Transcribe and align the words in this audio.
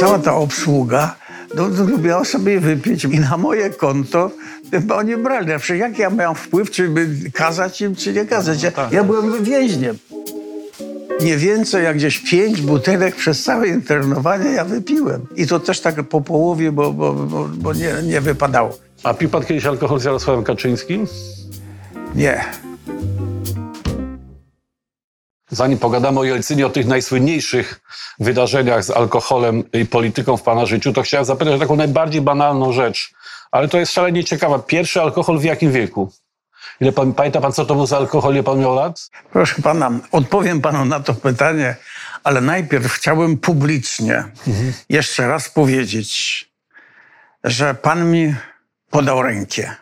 cała 0.00 0.18
ta 0.18 0.34
obsługa 0.34 1.16
no, 1.54 1.68
no, 1.68 1.84
lubiła 1.84 2.24
sobie 2.24 2.60
wypić 2.60 3.04
i 3.04 3.20
na 3.20 3.36
moje 3.36 3.70
konto 3.70 4.30
bo 4.82 4.96
oni 4.96 5.16
brali. 5.16 5.46
Przecież 5.58 5.80
jak 5.80 5.98
ja 5.98 6.10
miałem 6.10 6.34
wpływ, 6.34 6.70
czy 6.70 6.88
by 6.88 7.08
kazać 7.32 7.80
im, 7.80 7.96
czy 7.96 8.12
nie 8.12 8.24
kazać? 8.24 8.62
Ja, 8.62 8.70
ja 8.92 9.04
byłem 9.04 9.44
więźniem. 9.44 9.98
Nie 11.20 11.36
więcej 11.36 11.84
jak 11.84 11.96
gdzieś 11.96 12.18
pięć 12.18 12.60
butelek 12.60 13.16
przez 13.16 13.42
całe 13.42 13.68
internowanie 13.68 14.50
ja 14.50 14.64
wypiłem. 14.64 15.26
I 15.36 15.46
to 15.46 15.60
też 15.60 15.80
tak 15.80 16.02
po 16.02 16.20
połowie, 16.20 16.72
bo, 16.72 16.92
bo, 16.92 17.12
bo, 17.12 17.48
bo 17.54 17.72
nie, 17.72 17.94
nie 18.02 18.20
wypadało. 18.20 18.78
A 19.02 19.14
pił 19.14 19.28
pan 19.28 19.44
kiedyś 19.44 19.66
alkohol 19.66 20.00
z 20.00 20.04
Jarosławem 20.04 20.44
Kaczyńskim? 20.44 21.06
Nie. 22.14 22.44
Zanim 25.50 25.78
pogadamy 25.78 26.20
o 26.20 26.24
Jelcynie, 26.24 26.66
o 26.66 26.70
tych 26.70 26.86
najsłynniejszych 26.86 27.80
wydarzeniach 28.18 28.84
z 28.84 28.90
alkoholem 28.90 29.64
i 29.72 29.86
polityką 29.86 30.36
w 30.36 30.42
pana 30.42 30.66
życiu, 30.66 30.92
to 30.92 31.02
chciałem 31.02 31.24
zapytać 31.24 31.54
o 31.54 31.58
taką 31.58 31.76
najbardziej 31.76 32.20
banalną 32.20 32.72
rzecz, 32.72 33.12
ale 33.50 33.68
to 33.68 33.78
jest 33.78 33.92
szalenie 33.92 34.24
ciekawa. 34.24 34.58
Pierwszy 34.58 35.00
alkohol 35.00 35.38
w 35.38 35.44
jakim 35.44 35.72
wieku? 35.72 36.12
Ile 36.80 36.92
pan, 36.92 37.12
pamięta 37.12 37.40
pan, 37.40 37.52
co 37.52 37.66
to 37.66 37.74
był 37.74 37.86
za 37.86 37.96
alkohol, 37.96 38.34
ile 38.34 38.42
pan 38.42 38.58
miał 38.58 38.74
lat? 38.74 39.10
Proszę 39.32 39.62
pana, 39.62 39.90
odpowiem 40.12 40.60
panu 40.60 40.84
na 40.84 41.00
to 41.00 41.14
pytanie, 41.14 41.76
ale 42.24 42.40
najpierw 42.40 42.92
chciałbym 42.92 43.36
publicznie 43.36 44.24
jeszcze 44.88 45.28
raz 45.28 45.48
powiedzieć, 45.48 46.50
że 47.44 47.74
pan 47.74 48.10
mi 48.10 48.34
podał 48.90 49.22
rękę. 49.22 49.74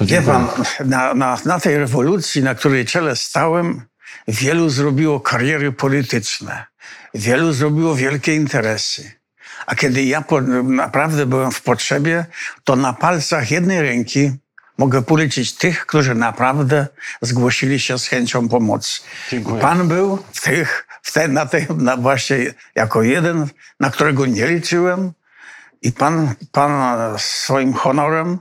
Wie 0.00 0.22
pan, 0.22 0.48
na, 0.84 1.14
na, 1.14 1.38
na 1.44 1.60
tej 1.60 1.78
rewolucji, 1.78 2.42
na 2.42 2.54
której 2.54 2.86
czele 2.86 3.16
stałem, 3.16 3.82
wielu 4.28 4.68
zrobiło 4.68 5.20
kariery 5.20 5.72
polityczne, 5.72 6.64
wielu 7.14 7.52
zrobiło 7.52 7.94
wielkie 7.94 8.34
interesy. 8.34 9.12
A 9.66 9.74
kiedy 9.74 10.04
ja 10.04 10.22
po, 10.22 10.40
naprawdę 10.62 11.26
byłem 11.26 11.52
w 11.52 11.62
potrzebie, 11.62 12.26
to 12.64 12.76
na 12.76 12.92
palcach 12.92 13.50
jednej 13.50 13.82
ręki 13.82 14.32
mogę 14.78 15.02
policzyć 15.02 15.54
tych, 15.54 15.86
którzy 15.86 16.14
naprawdę 16.14 16.86
zgłosili 17.20 17.80
się 17.80 17.98
z 17.98 18.06
chęcią 18.06 18.48
pomocy. 18.48 19.00
Dziękuję. 19.30 19.60
Pan 19.60 19.88
był 19.88 20.24
w 20.32 20.40
tych, 20.40 20.86
w 21.02 21.12
te, 21.12 21.28
na 21.28 21.46
tej, 21.46 21.66
na 21.76 21.96
właśnie 21.96 22.54
jako 22.74 23.02
jeden, 23.02 23.48
na 23.80 23.90
którego 23.90 24.26
nie 24.26 24.46
liczyłem 24.46 25.12
i 25.82 25.92
pan, 25.92 26.34
pan 26.52 26.98
swoim 27.18 27.74
honorem 27.74 28.38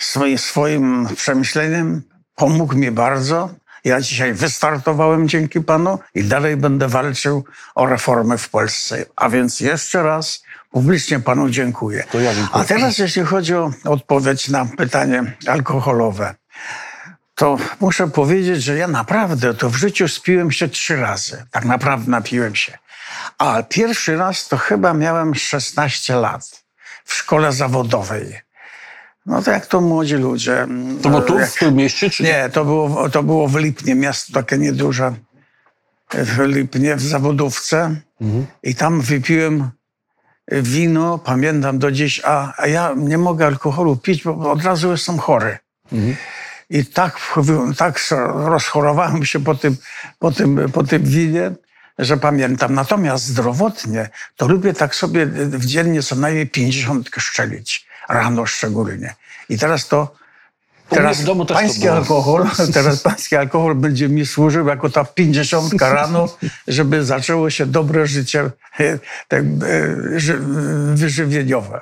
swoim, 0.00 0.38
swoim 0.38 1.08
przemyśleniem 1.16 2.02
pomógł 2.34 2.74
mi 2.76 2.90
bardzo. 2.90 3.54
Ja 3.84 4.00
dzisiaj 4.00 4.34
wystartowałem 4.34 5.28
dzięki 5.28 5.60
panu 5.60 5.98
i 6.14 6.24
dalej 6.24 6.56
będę 6.56 6.88
walczył 6.88 7.44
o 7.74 7.86
reformy 7.86 8.38
w 8.38 8.48
Polsce. 8.48 9.04
A 9.16 9.28
więc 9.28 9.60
jeszcze 9.60 10.02
raz 10.02 10.42
publicznie 10.70 11.20
panu 11.20 11.50
dziękuję. 11.50 12.04
To 12.12 12.20
ja 12.20 12.34
dziękuję. 12.34 12.64
A 12.64 12.66
teraz 12.66 12.98
jeśli 12.98 13.22
chodzi 13.22 13.54
o 13.54 13.70
odpowiedź 13.84 14.48
na 14.48 14.66
pytanie 14.66 15.36
alkoholowe, 15.46 16.34
to 17.34 17.58
muszę 17.80 18.08
powiedzieć, 18.08 18.62
że 18.62 18.76
ja 18.76 18.88
naprawdę 18.88 19.54
to 19.54 19.70
w 19.70 19.76
życiu 19.76 20.08
spiłem 20.08 20.50
się 20.52 20.68
trzy 20.68 20.96
razy. 20.96 21.44
Tak 21.50 21.64
naprawdę 21.64 22.10
napiłem 22.10 22.54
się. 22.54 22.78
A 23.38 23.62
pierwszy 23.62 24.16
raz 24.16 24.48
to 24.48 24.56
chyba 24.56 24.94
miałem 24.94 25.34
16 25.34 26.16
lat 26.16 26.64
w 27.04 27.14
szkole 27.14 27.52
zawodowej. 27.52 28.40
No 29.26 29.42
to 29.42 29.50
jak 29.50 29.66
to 29.66 29.80
młodzi 29.80 30.14
ludzie. 30.14 30.66
To 31.02 31.08
było 31.08 31.22
tu, 31.22 31.38
Jak- 31.38 31.50
w 31.50 31.58
tym 31.58 31.74
mieście, 31.74 32.10
czy 32.10 32.22
nie, 32.22 32.50
to 32.52 32.64
było, 32.64 33.08
to 33.10 33.22
było 33.22 33.48
w 33.48 33.56
Lipnie, 33.56 33.94
miasto 33.94 34.32
takie 34.32 34.58
nieduże. 34.58 35.14
W 36.14 36.38
Lipnie, 36.46 36.96
w 36.96 37.02
Zawodówce. 37.02 37.96
I 38.62 38.74
tam 38.74 39.00
wypiłem 39.00 39.70
wino, 40.52 41.18
pamiętam 41.18 41.78
do 41.78 41.92
dziś, 41.92 42.20
a, 42.24 42.52
a 42.62 42.66
ja 42.66 42.94
nie 42.96 43.18
mogę 43.18 43.46
alkoholu 43.46 43.96
pić, 43.96 44.22
bo 44.24 44.50
od 44.50 44.64
razu 44.64 44.90
jestem 44.90 45.18
chory. 45.18 45.58
I 46.70 46.86
tak, 46.86 47.18
tak 47.76 48.00
rozchorowałem 48.34 49.24
się 49.24 49.40
po 49.40 49.54
tym, 49.54 49.76
po, 50.18 50.32
tym, 50.32 50.70
po 50.72 50.84
tym 50.84 51.04
winie, 51.04 51.50
że 51.98 52.16
pamiętam. 52.16 52.74
Natomiast 52.74 53.24
zdrowotnie 53.26 54.08
to 54.36 54.48
lubię 54.48 54.72
tak 54.74 54.94
sobie 54.94 55.26
w 55.26 55.64
dziennie 55.66 56.02
co 56.02 56.16
najmniej 56.16 56.46
50 56.46 57.10
szczelić. 57.18 57.86
Rano 58.10 58.46
szczególnie. 58.46 59.14
I 59.48 59.58
teraz 59.58 59.88
to 59.88 60.20
Teraz 60.88 61.24
to 61.24 61.34
pański 61.46 61.80
było. 61.80 61.96
alkohol, 61.96 62.46
teraz 62.74 63.00
pański 63.02 63.36
alkohol 63.36 63.74
będzie 63.74 64.08
mi 64.08 64.26
służył 64.26 64.66
jako 64.68 64.90
ta 64.90 65.04
pięćdziesiątka 65.04 65.92
rano, 65.92 66.28
żeby 66.68 67.04
zaczęło 67.04 67.50
się 67.50 67.66
dobre 67.66 68.06
życie 68.06 68.50
tak, 69.28 69.42
ży- 70.16 70.38
wyżywieniowe. 70.94 71.80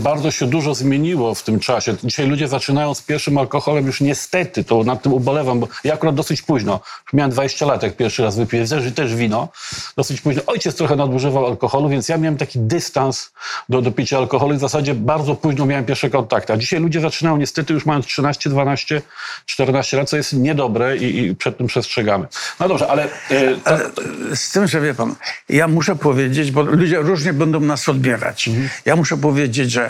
Bardzo 0.00 0.30
się 0.30 0.46
dużo 0.46 0.74
zmieniło 0.74 1.34
w 1.34 1.42
tym 1.42 1.60
czasie. 1.60 1.94
Dzisiaj 2.04 2.26
ludzie 2.26 2.48
zaczynają 2.48 2.94
z 2.94 3.02
pierwszym 3.02 3.38
alkoholem 3.38 3.86
już 3.86 4.00
niestety, 4.00 4.64
to 4.64 4.84
nad 4.84 5.02
tym 5.02 5.12
ubolewam, 5.12 5.60
bo 5.60 5.68
ja 5.84 5.94
akurat 5.94 6.14
dosyć 6.14 6.42
późno, 6.42 6.80
miałem 7.12 7.30
20 7.30 7.66
lat, 7.66 7.82
jak 7.82 7.96
pierwszy 7.96 8.22
raz 8.22 8.36
wypiłem, 8.36 8.68
też, 8.68 8.94
też 8.94 9.14
wino, 9.14 9.48
dosyć 9.96 10.20
późno. 10.20 10.42
Ojciec 10.46 10.76
trochę 10.76 10.96
nadużywał 10.96 11.46
alkoholu, 11.46 11.88
więc 11.88 12.08
ja 12.08 12.18
miałem 12.18 12.36
taki 12.36 12.58
dystans 12.58 13.32
do, 13.68 13.82
do 13.82 13.92
picia 13.92 14.18
alkoholu 14.18 14.54
i 14.54 14.56
w 14.56 14.60
zasadzie 14.60 14.94
bardzo 14.94 15.34
późno 15.34 15.66
miałem 15.66 15.84
pierwsze 15.84 16.10
kontakty. 16.10 16.52
A 16.52 16.56
dzisiaj 16.56 16.80
ludzie 16.80 17.00
zaczynają 17.00 17.36
niestety 17.36 17.72
już 17.74 17.86
mając 17.86 18.06
13, 18.06 18.50
12, 18.50 19.02
14 19.46 19.96
lat, 19.96 20.08
co 20.08 20.16
jest 20.16 20.32
niedobre 20.32 20.96
i, 20.96 21.18
i 21.18 21.36
przed 21.36 21.58
tym 21.58 21.66
przestrzegamy. 21.66 22.26
No 22.60 22.68
dobrze, 22.68 22.88
ale... 22.88 23.04
e, 23.30 23.56
to, 23.94 24.02
Z 24.34 24.52
tym, 24.52 24.66
że 24.66 24.80
wie 24.80 24.94
pan, 24.94 25.14
ja 25.48 25.68
muszę 25.68 25.96
powiedzieć, 25.96 26.50
bo 26.50 26.62
ludzie 26.62 26.96
różnie 26.96 27.32
będą 27.32 27.60
nas 27.60 27.88
odbierać. 27.88 28.50
Ja 28.84 28.96
muszę 28.96 29.16
powiedzieć, 29.16 29.70
że 29.70 29.89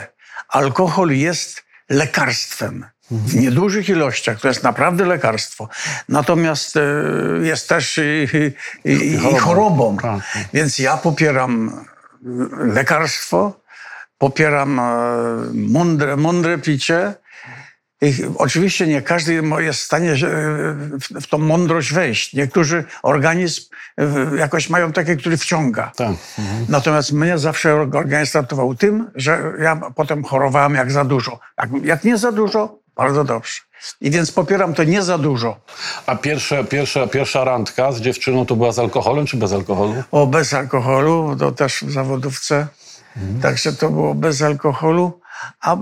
alkohol 0.51 1.11
jest 1.11 1.65
lekarstwem. 1.89 2.87
W 3.11 3.35
niedużych 3.35 3.89
ilościach 3.89 4.41
to 4.41 4.49
jest 4.49 4.63
naprawdę 4.63 5.07
lekarstwo. 5.07 5.69
Natomiast 6.09 6.77
e, 6.77 6.81
jest 7.43 7.69
też 7.69 7.99
i, 7.99 8.91
i, 8.91 9.15
i, 9.15 9.39
chorobą. 9.39 9.97
Tak. 9.97 10.21
Więc 10.55 10.79
ja 10.79 10.97
popieram 10.97 11.69
e, 11.69 12.67
lekarstwo, 12.67 13.61
popieram 14.19 14.79
e, 14.79 14.83
mądre, 15.55 16.17
mądre 16.17 16.59
picie. 16.59 17.15
I 18.03 18.15
oczywiście 18.39 18.87
nie 18.87 19.03
każdy 19.03 19.43
jest 19.59 19.81
w 19.81 19.83
stanie 19.83 20.15
w, 21.21 21.27
tą 21.27 21.39
mądrość 21.39 21.93
wejść. 21.93 22.35
Niektórzy 22.35 22.85
organizm 23.03 23.63
e, 23.99 24.37
jakoś 24.37 24.71
mają 24.71 24.93
taki, 24.93 25.17
który 25.17 25.37
wciąga. 25.37 25.93
tak. 25.97 26.13
Natomiast 26.69 27.13
mnie 27.13 27.39
zawsze 27.39 27.75
organizm 27.75 28.33
traktował 28.33 28.75
tym, 28.75 29.11
że 29.15 29.53
ja 29.63 29.81
potem 29.95 30.25
chorowałem 30.25 30.75
jak 30.75 30.93
za 30.93 31.05
dużo. 31.05 31.39
Jak, 31.59 31.71
jak 31.85 32.05
nie 32.05 32.19
za 32.19 32.33
dużo, 32.33 32.79
bardzo 32.97 33.25
dobrze. 33.25 33.61
I 34.01 34.11
więc 34.11 34.33
popieram 34.33 34.75
to 34.75 34.85
nie 34.85 35.03
za 35.03 35.19
dużo. 35.19 35.61
A 36.07 36.17
pierwsza, 36.17 36.65
pierwsza, 36.65 37.07
pierwsza 37.07 37.45
randka 37.45 37.93
z 37.93 38.01
dziewczyną 38.01 38.47
to 38.47 38.57
była 38.57 38.73
z 38.73 38.79
alkoholem 38.79 39.27
czy 39.27 39.37
bez 39.37 39.53
alkoholu? 39.53 39.95
O, 40.11 40.27
bez 40.27 40.55
alkoholu, 40.55 41.37
to 41.39 41.53
też 41.53 41.85
w 41.87 41.93
zawodówce. 41.93 42.67
Także 43.43 43.73
to 43.73 43.91
było 43.91 44.15
bez 44.15 44.43
alkoholu. 44.43 45.20
A 45.61 45.77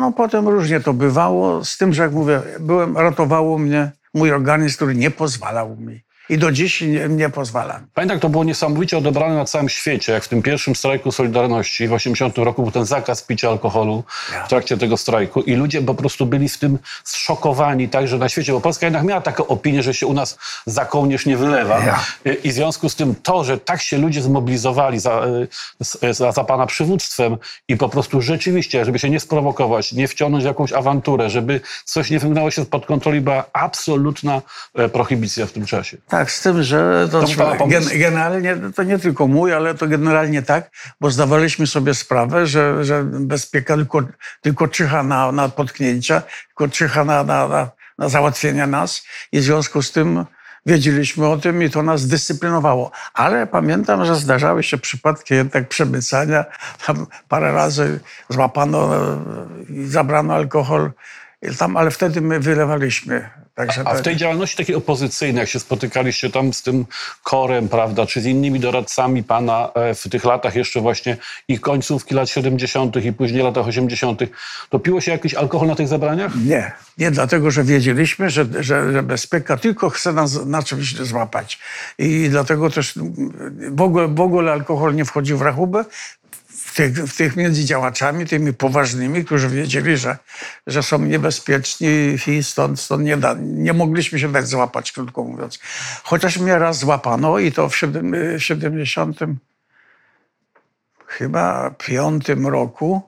no, 0.00 0.12
potem 0.12 0.48
różnie 0.48 0.80
to 0.80 0.92
bywało, 0.92 1.64
z 1.64 1.76
tym, 1.76 1.94
że 1.94 2.02
jak 2.02 2.12
mówię, 2.12 2.42
byłem, 2.60 2.98
ratowało 2.98 3.58
mnie 3.58 3.92
mój 4.14 4.32
organizm, 4.32 4.76
który 4.76 4.94
nie 4.94 5.10
pozwalał 5.10 5.76
mi. 5.76 6.00
I 6.28 6.38
do 6.38 6.52
dziś 6.52 6.80
nie, 6.80 7.08
nie 7.08 7.28
pozwala. 7.28 7.80
Pamiętam, 7.94 8.20
to 8.20 8.28
było 8.28 8.44
niesamowicie 8.44 8.98
odebrane 8.98 9.34
na 9.34 9.44
całym 9.44 9.68
świecie, 9.68 10.12
jak 10.12 10.24
w 10.24 10.28
tym 10.28 10.42
pierwszym 10.42 10.76
strajku 10.76 11.12
Solidarności 11.12 11.88
w 11.88 11.92
80 11.92 12.38
roku 12.38 12.62
był 12.62 12.70
ten 12.72 12.84
zakaz 12.84 13.22
picia 13.22 13.48
alkoholu 13.48 14.04
w 14.46 14.48
trakcie 14.48 14.76
tego 14.76 14.96
strajku 14.96 15.40
i 15.42 15.54
ludzie 15.54 15.82
po 15.82 15.94
prostu 15.94 16.26
byli 16.26 16.48
w 16.48 16.58
tym 16.58 16.78
zszokowani 17.04 17.88
także 17.88 18.18
na 18.18 18.28
świecie, 18.28 18.52
bo 18.52 18.60
Polska 18.60 18.86
jednak 18.86 19.04
miała 19.04 19.20
taką 19.20 19.46
opinię, 19.46 19.82
że 19.82 19.94
się 19.94 20.06
u 20.06 20.12
nas 20.12 20.38
za 20.66 20.84
kołnierz 20.84 21.26
nie 21.26 21.36
wylewa 21.36 21.78
Ja. 21.84 22.04
I- 22.44 22.50
w 22.50 22.52
związku 22.54 22.88
z 22.88 22.94
tym 22.94 23.14
to, 23.22 23.44
że 23.44 23.58
tak 23.58 23.82
się 23.82 23.98
ludzie 23.98 24.22
zmobilizowali 24.22 24.98
za, 24.98 25.24
e, 26.02 26.14
za, 26.14 26.32
za 26.32 26.44
pana 26.44 26.66
przywództwem 26.66 27.36
i 27.68 27.76
po 27.76 27.88
prostu 27.88 28.20
rzeczywiście, 28.20 28.84
żeby 28.84 28.98
się 28.98 29.10
nie 29.10 29.20
sprowokować, 29.20 29.92
nie 29.92 30.08
wciągnąć 30.08 30.44
w 30.44 30.46
jakąś 30.46 30.72
awanturę, 30.72 31.30
żeby 31.30 31.60
coś 31.84 32.10
nie 32.10 32.18
wymknęło 32.18 32.50
się 32.50 32.64
spod 32.64 32.86
kontroli, 32.86 33.20
była 33.20 33.44
absolutna 33.52 34.42
e, 34.74 34.88
prohibicja 34.88 35.46
w 35.46 35.52
tym 35.52 35.66
czasie. 35.66 35.96
Tak, 36.14 36.30
z 36.30 36.40
tym, 36.42 36.62
że 36.62 37.08
to 37.12 37.20
To 37.22 37.28
pana 37.36 37.54
pomysł. 37.54 37.90
gen, 37.90 37.98
generalnie, 37.98 38.56
to 38.76 38.82
nie 38.82 38.98
tylko 38.98 39.26
mój, 39.26 39.52
ale 39.52 39.74
to 39.74 39.86
generalnie 39.86 40.42
tak, 40.42 40.70
bo 41.00 41.10
zdawaliśmy 41.10 41.66
sobie 41.66 41.94
sprawę, 41.94 42.46
że, 42.46 42.84
że 42.84 43.04
bezpieka 43.04 43.74
tylko, 43.76 44.02
tylko 44.40 44.68
czyha 44.68 45.02
na, 45.02 45.32
na 45.32 45.48
potknięcia, 45.48 46.22
tylko 46.48 46.68
czyha 46.68 47.04
na, 47.04 47.24
na, 47.24 47.48
na, 47.48 47.70
na 47.98 48.08
załatwienie 48.08 48.66
nas 48.66 49.04
i 49.32 49.40
w 49.40 49.42
związku 49.42 49.82
z 49.82 49.92
tym 49.92 50.24
wiedzieliśmy 50.66 51.26
o 51.26 51.36
tym 51.36 51.62
i 51.62 51.70
to 51.70 51.82
nas 51.82 52.06
dyscyplinowało. 52.06 52.90
Ale 53.14 53.46
pamiętam, 53.46 54.04
że 54.04 54.16
zdarzały 54.16 54.62
się 54.62 54.78
przypadki 54.78 55.34
jednak 55.34 55.68
przemycania. 55.68 56.44
Tam 56.86 57.06
parę 57.28 57.52
razy 57.52 58.00
złapano 58.28 58.96
e, 58.96 59.18
i 59.68 59.86
zabrano 59.86 60.34
alkohol 60.34 60.90
Tam, 61.58 61.76
ale 61.76 61.90
wtedy 61.90 62.20
my 62.20 62.40
wylewaliśmy. 62.40 63.30
Także 63.54 63.82
A 63.84 63.94
w 63.94 63.96
to- 63.96 64.02
tej 64.02 64.16
działalności 64.16 64.56
takiej 64.56 64.74
opozycyjnej, 64.74 65.40
jak 65.40 65.48
się 65.48 65.60
spotykaliście 65.60 66.30
tam 66.30 66.52
z 66.52 66.62
tym 66.62 66.86
korem, 67.22 67.68
prawda, 67.68 68.06
czy 68.06 68.20
z 68.20 68.26
innymi 68.26 68.60
doradcami 68.60 69.22
pana 69.24 69.70
e, 69.74 69.94
w 69.94 70.08
tych 70.08 70.24
latach 70.24 70.54
jeszcze 70.54 70.80
właśnie 70.80 71.16
i 71.48 71.58
końcówki 71.58 72.14
lat 72.14 72.28
70. 72.28 73.04
i 73.04 73.12
później 73.12 73.42
latach 73.42 73.66
80., 73.66 74.20
to 74.70 74.78
piło 74.78 75.00
się 75.00 75.12
jakiś 75.12 75.34
alkohol 75.34 75.68
na 75.68 75.74
tych 75.74 75.88
zebraniach? 75.88 76.32
Nie, 76.46 76.72
nie 76.98 77.10
dlatego, 77.10 77.50
że 77.50 77.64
wiedzieliśmy, 77.64 78.30
że, 78.30 78.46
że, 78.60 78.92
że 78.92 79.02
bezpieka 79.02 79.56
tylko 79.56 79.90
chce 79.90 80.12
nas 80.12 80.46
na 80.46 80.62
czymś 80.62 80.96
złapać. 80.96 81.58
I 81.98 82.28
dlatego 82.30 82.70
też 82.70 82.94
w 83.70 83.82
ogóle, 83.82 84.08
w 84.08 84.20
ogóle 84.20 84.52
alkohol 84.52 84.94
nie 84.94 85.04
wchodził 85.04 85.38
w 85.38 85.42
rachubę. 85.42 85.84
Tych, 86.74 87.14
tych 87.16 87.36
między 87.36 87.64
działaczami, 87.64 88.26
tymi 88.26 88.52
poważnymi, 88.52 89.24
którzy 89.24 89.48
wiedzieli, 89.48 89.96
że, 89.96 90.18
że 90.66 90.82
są 90.82 90.98
niebezpieczni 90.98 91.88
i 92.26 92.42
stąd, 92.44 92.80
stąd 92.80 93.04
nie, 93.04 93.16
da, 93.16 93.36
nie 93.40 93.72
mogliśmy 93.72 94.18
się 94.18 94.32
dać 94.32 94.48
złapać, 94.48 94.92
krótko 94.92 95.24
mówiąc. 95.24 95.58
Chociaż 96.02 96.38
mnie 96.38 96.58
raz 96.58 96.78
złapano 96.78 97.38
i 97.38 97.52
to 97.52 97.68
w 97.68 97.76
siedem- 97.76 98.38
70 98.38 99.18
chyba 101.06 101.70
piątym 101.70 102.46
roku. 102.46 103.02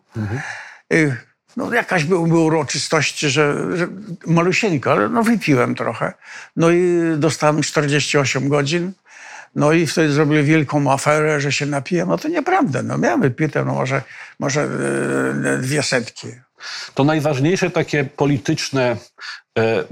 Y, 0.92 1.16
No 1.56 1.74
jakaś 1.74 2.04
były, 2.04 2.28
były 2.28 2.40
uroczystości, 2.40 3.30
że, 3.30 3.76
że 3.76 3.88
malusieńko, 4.26 4.92
ale 4.92 5.08
no 5.08 5.22
wypiłem 5.22 5.74
trochę. 5.74 6.12
No 6.56 6.70
i 6.70 7.00
dostałem 7.16 7.62
48 7.62 8.48
godzin. 8.48 8.92
No 9.56 9.72
i 9.72 9.86
wtedy 9.86 10.12
zrobili 10.12 10.42
wielką 10.42 10.92
aferę, 10.92 11.40
że 11.40 11.52
się 11.52 11.66
napiłem. 11.66 12.08
No 12.08 12.18
to 12.18 12.28
nieprawda. 12.28 12.82
No 12.82 12.98
miałem 12.98 13.20
wypite, 13.20 13.64
no 13.64 13.74
może, 13.74 14.02
może 14.40 14.62
e, 15.54 15.58
dwie 15.58 15.82
setki. 15.82 16.28
To 16.94 17.04
najważniejsze 17.04 17.70
takie 17.70 18.04
polityczne 18.04 18.96
e, 19.58 19.84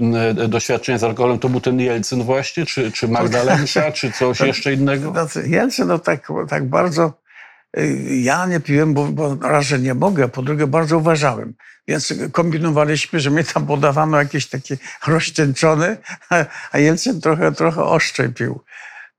e, 0.43 0.47
doświadczenie 0.47 0.99
z 0.99 1.03
alkoholem 1.03 1.39
to 1.39 1.49
był 1.49 1.61
ten 1.61 1.79
Jelcyn 1.79 2.23
właśnie, 2.23 2.65
czy, 2.65 2.91
czy 2.91 3.07
Magdalenka, 3.07 3.91
czy 3.91 4.11
coś 4.11 4.39
jeszcze 4.51 4.73
innego? 4.73 5.11
No, 5.11 5.41
Jelcyn, 5.45 5.87
no 5.87 5.99
tak, 5.99 6.27
tak 6.49 6.69
bardzo... 6.69 7.13
Ja 8.09 8.45
nie 8.45 8.59
piłem, 8.59 8.93
bo, 8.93 9.05
bo 9.05 9.37
raz, 9.41 9.65
że 9.65 9.79
nie 9.79 9.93
mogę, 9.93 10.23
a 10.23 10.27
po 10.27 10.41
drugie 10.41 10.67
bardzo 10.67 10.97
uważałem. 10.97 11.53
Więc 11.87 12.13
kombinowaliśmy, 12.31 13.19
że 13.19 13.31
mnie 13.31 13.43
tam 13.43 13.67
podawano 13.67 14.17
jakiś 14.17 14.47
taki 14.47 14.73
rozcieńczony, 15.07 15.97
a, 16.29 16.45
a 16.71 16.79
Jelcyn 16.79 17.21
trochę, 17.21 17.51
trochę 17.51 17.83
ostrzej 17.83 18.29
pił. 18.29 18.61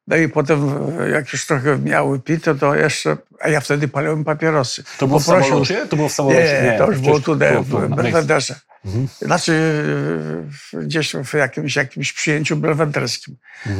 No 0.06 0.16
i 0.16 0.28
potem, 0.28 0.70
jak 1.12 1.32
już 1.32 1.46
trochę 1.46 1.78
miały 1.78 2.20
pite, 2.20 2.54
to 2.54 2.74
jeszcze... 2.74 3.16
A 3.40 3.48
ja 3.48 3.60
wtedy 3.60 3.88
paliłem 3.88 4.24
papierosy. 4.24 4.84
To 4.98 5.06
było 5.06 5.20
w 5.20 5.24
Poprosił- 5.26 5.44
samolocie? 5.48 5.86
To 5.86 5.96
było 5.96 6.08
w 6.08 6.12
samolocie? 6.12 6.60
Nie, 6.72 6.78
to 6.78 6.90
już 6.90 7.00
było 7.00 7.20
tutaj, 7.20 7.56
tu, 7.56 7.64
tu, 7.64 7.78
w 7.78 7.88
Belwederze. 7.88 8.54
Znaczy 9.22 9.52
w- 10.72 10.84
gdzieś 10.84 11.12
w 11.24 11.34
jakimś, 11.34 11.76
jakimś 11.76 12.12
przyjęciu 12.12 12.56
belwederskim. 12.56 13.36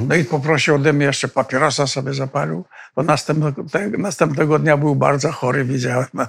No 0.09 0.15
i 0.15 0.25
poprosił 0.25 0.75
ode 0.75 0.93
mnie 0.93 1.07
jeszcze 1.07 1.29
papierosa 1.29 1.87
sobie 1.87 2.15
zapalił, 2.15 2.65
bo 2.97 3.03
następnego, 3.03 3.65
następnego 3.99 4.59
dnia 4.59 4.77
był 4.77 4.97
bardzo 4.97 5.33
chory, 5.33 5.65
widziałem. 5.65 6.07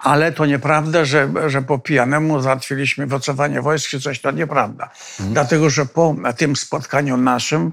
Ale 0.00 0.32
to 0.32 0.46
nieprawda, 0.46 1.04
że, 1.04 1.28
że 1.46 1.62
po 1.62 1.78
pijanemu 1.78 2.40
załatwiliśmy 2.40 3.06
wycofanie 3.06 3.62
wojsk 3.62 3.88
czy 3.90 4.00
coś, 4.00 4.20
to 4.20 4.30
nieprawda. 4.30 4.90
Dlatego, 5.20 5.70
że 5.70 5.86
po 5.86 6.16
tym 6.36 6.56
spotkaniu 6.56 7.16
naszym, 7.16 7.72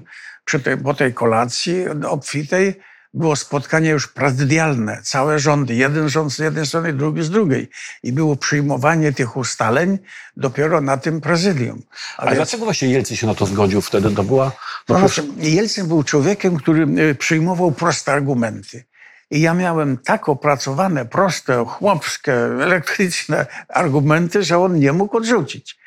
przy 0.50 0.60
tej, 0.60 0.76
po 0.76 0.94
tej 0.94 1.14
kolacji 1.14 1.88
obfitej, 2.08 2.80
było 3.14 3.36
spotkanie 3.36 3.90
już 3.90 4.08
prezydialne. 4.08 5.00
Całe 5.02 5.38
rządy, 5.38 5.74
jeden 5.74 6.08
rząd 6.08 6.32
z 6.32 6.38
jednej 6.38 6.66
strony, 6.66 6.92
drugi 6.92 7.22
z 7.22 7.30
drugiej. 7.30 7.70
I 8.02 8.12
było 8.12 8.36
przyjmowanie 8.36 9.12
tych 9.12 9.36
ustaleń 9.36 9.98
dopiero 10.36 10.80
na 10.80 10.96
tym 10.96 11.20
prezydium. 11.20 11.82
A 12.16 12.22
A 12.22 12.24
więc- 12.24 12.36
dlaczego 12.36 12.64
właśnie 12.64 12.88
Jelcyn 12.88 13.16
się 13.16 13.26
na 13.26 13.34
to 13.34 13.46
zgodził 13.46 13.80
wtedy? 13.80 14.10
To 14.10 14.22
była... 14.22 14.44
No, 14.44 14.94
to 14.94 14.98
znaczy, 14.98 15.24
Jelcyn 15.36 15.88
był 15.88 16.02
człowiekiem, 16.02 16.56
który 16.56 16.86
e, 17.10 17.14
przyjmował 17.14 17.72
proste 17.72 18.12
argumenty. 18.12 18.84
I 19.30 19.40
ja 19.40 19.54
miałem 19.54 19.98
tak 19.98 20.28
opracowane, 20.28 21.04
proste, 21.04 21.64
chłopskie, 21.66 22.34
elektryczne 22.44 23.46
argumenty, 23.68 24.42
że 24.42 24.58
on 24.58 24.78
nie 24.78 24.92
mógł 24.92 25.16
odrzucić. 25.16 25.78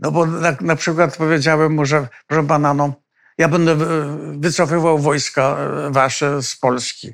No 0.00 0.10
bo 0.10 0.26
na, 0.26 0.56
na 0.60 0.76
przykład 0.76 1.16
powiedziałem 1.16 1.74
mu, 1.74 1.84
że 1.84 2.08
proszę 2.26 2.46
pana, 2.46 2.74
no, 2.74 3.01
ja 3.42 3.48
będę 3.48 3.74
wy- 3.74 4.38
wycofywał 4.38 4.98
wojska 4.98 5.42
e, 5.42 5.90
wasze 5.90 6.42
z 6.42 6.56
Polski. 6.56 7.12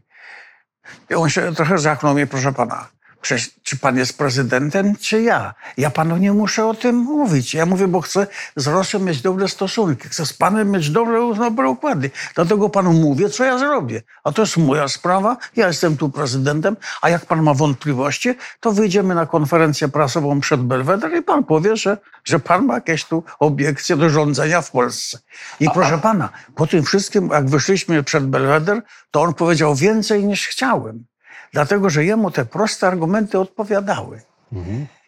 I 1.10 1.14
on 1.14 1.30
się 1.30 1.54
trochę 1.54 1.78
zachnął 1.78 2.14
mnie, 2.14 2.26
proszę 2.26 2.52
pana. 2.52 2.88
Przecież, 3.20 3.50
czy 3.62 3.78
pan 3.78 3.96
jest 3.96 4.18
prezydentem, 4.18 4.96
czy 4.96 5.22
ja? 5.22 5.54
Ja 5.76 5.90
panu 5.90 6.16
nie 6.16 6.32
muszę 6.32 6.66
o 6.66 6.74
tym 6.74 6.96
mówić. 6.96 7.54
Ja 7.54 7.66
mówię, 7.66 7.88
bo 7.88 8.00
chcę 8.00 8.26
z 8.56 8.66
Rosją 8.66 9.00
mieć 9.00 9.22
dobre 9.22 9.48
stosunki. 9.48 10.08
Chcę 10.08 10.26
z 10.26 10.32
panem 10.32 10.70
mieć 10.70 10.90
dobre, 10.90 11.34
dobre 11.34 11.68
układy. 11.68 12.10
Dlatego 12.34 12.68
panu 12.68 12.92
mówię, 12.92 13.30
co 13.30 13.44
ja 13.44 13.58
zrobię. 13.58 14.02
A 14.24 14.32
to 14.32 14.42
jest 14.42 14.56
moja 14.56 14.88
sprawa. 14.88 15.36
Ja 15.56 15.66
jestem 15.66 15.96
tu 15.96 16.08
prezydentem. 16.08 16.76
A 17.02 17.10
jak 17.10 17.26
pan 17.26 17.42
ma 17.42 17.54
wątpliwości, 17.54 18.34
to 18.60 18.72
wyjdziemy 18.72 19.14
na 19.14 19.26
konferencję 19.26 19.88
prasową 19.88 20.40
przed 20.40 20.60
Belweder 20.60 21.16
i 21.16 21.22
pan 21.22 21.44
powie, 21.44 21.76
że, 21.76 21.98
że 22.24 22.38
pan 22.38 22.66
ma 22.66 22.74
jakieś 22.74 23.04
tu 23.04 23.24
obiekcje 23.38 23.96
do 23.96 24.10
rządzenia 24.10 24.60
w 24.60 24.70
Polsce. 24.70 25.18
I 25.60 25.70
proszę 25.70 25.98
pana, 25.98 26.28
po 26.54 26.66
tym 26.66 26.84
wszystkim, 26.84 27.28
jak 27.32 27.50
wyszliśmy 27.50 28.02
przed 28.02 28.26
Belweder, 28.26 28.82
to 29.10 29.22
on 29.22 29.34
powiedział 29.34 29.74
więcej 29.74 30.24
niż 30.24 30.48
chciałem. 30.48 31.04
Dlatego, 31.52 31.90
że 31.90 32.04
jemu 32.04 32.30
te 32.30 32.44
proste 32.44 32.86
argumenty 32.86 33.38
odpowiadały. 33.38 34.20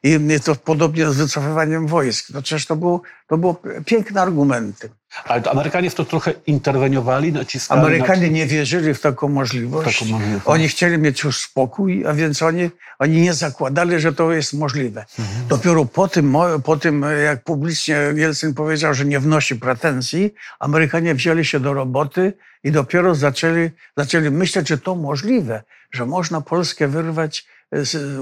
I 0.02 0.18
mnie 0.18 0.40
to 0.40 0.56
podobnie 0.56 1.10
z 1.10 1.16
wycofywaniem 1.16 1.86
wojsk. 1.86 2.26
No 2.34 2.42
przecież 2.42 2.66
to 2.66 2.76
było, 2.76 3.02
to 3.26 3.38
było 3.38 3.62
piękne 3.86 4.22
argumenty. 4.22 4.90
Ale 5.24 5.42
to 5.42 5.50
Amerykanie 5.50 5.90
w 5.90 5.94
to 5.94 6.04
trochę 6.04 6.32
interweniowali, 6.46 7.32
naciskali... 7.32 7.80
Amerykanie 7.80 8.30
nie 8.30 8.46
wierzyli 8.46 8.94
w 8.94 9.00
taką 9.00 9.28
możliwość. 9.28 9.98
Taką 9.98 10.10
możliwość. 10.10 10.46
Oni 10.46 10.68
chcieli 10.68 10.98
mieć 10.98 11.24
już 11.24 11.40
spokój, 11.40 12.06
a 12.06 12.12
więc 12.12 12.42
oni, 12.42 12.70
oni 12.98 13.20
nie 13.20 13.34
zakładali, 13.34 14.00
że 14.00 14.12
to 14.12 14.32
jest 14.32 14.52
możliwe. 14.52 15.04
Mhm. 15.18 15.48
Dopiero 15.48 15.84
po 15.84 16.08
tym, 16.08 16.36
po 16.64 16.76
tym, 16.76 17.04
jak 17.24 17.44
publicznie 17.44 17.96
Jelcyn 18.14 18.54
powiedział, 18.54 18.94
że 18.94 19.04
nie 19.04 19.20
wnosi 19.20 19.56
pretensji, 19.56 20.34
Amerykanie 20.58 21.14
wzięli 21.14 21.44
się 21.44 21.60
do 21.60 21.74
roboty 21.74 22.32
i 22.64 22.72
dopiero 22.72 23.14
zaczęli, 23.14 23.70
zaczęli 23.96 24.30
myśleć, 24.30 24.68
że 24.68 24.78
to 24.78 24.94
możliwe, 24.94 25.62
że 25.92 26.06
można 26.06 26.40
Polskę 26.40 26.88
wyrwać 26.88 27.46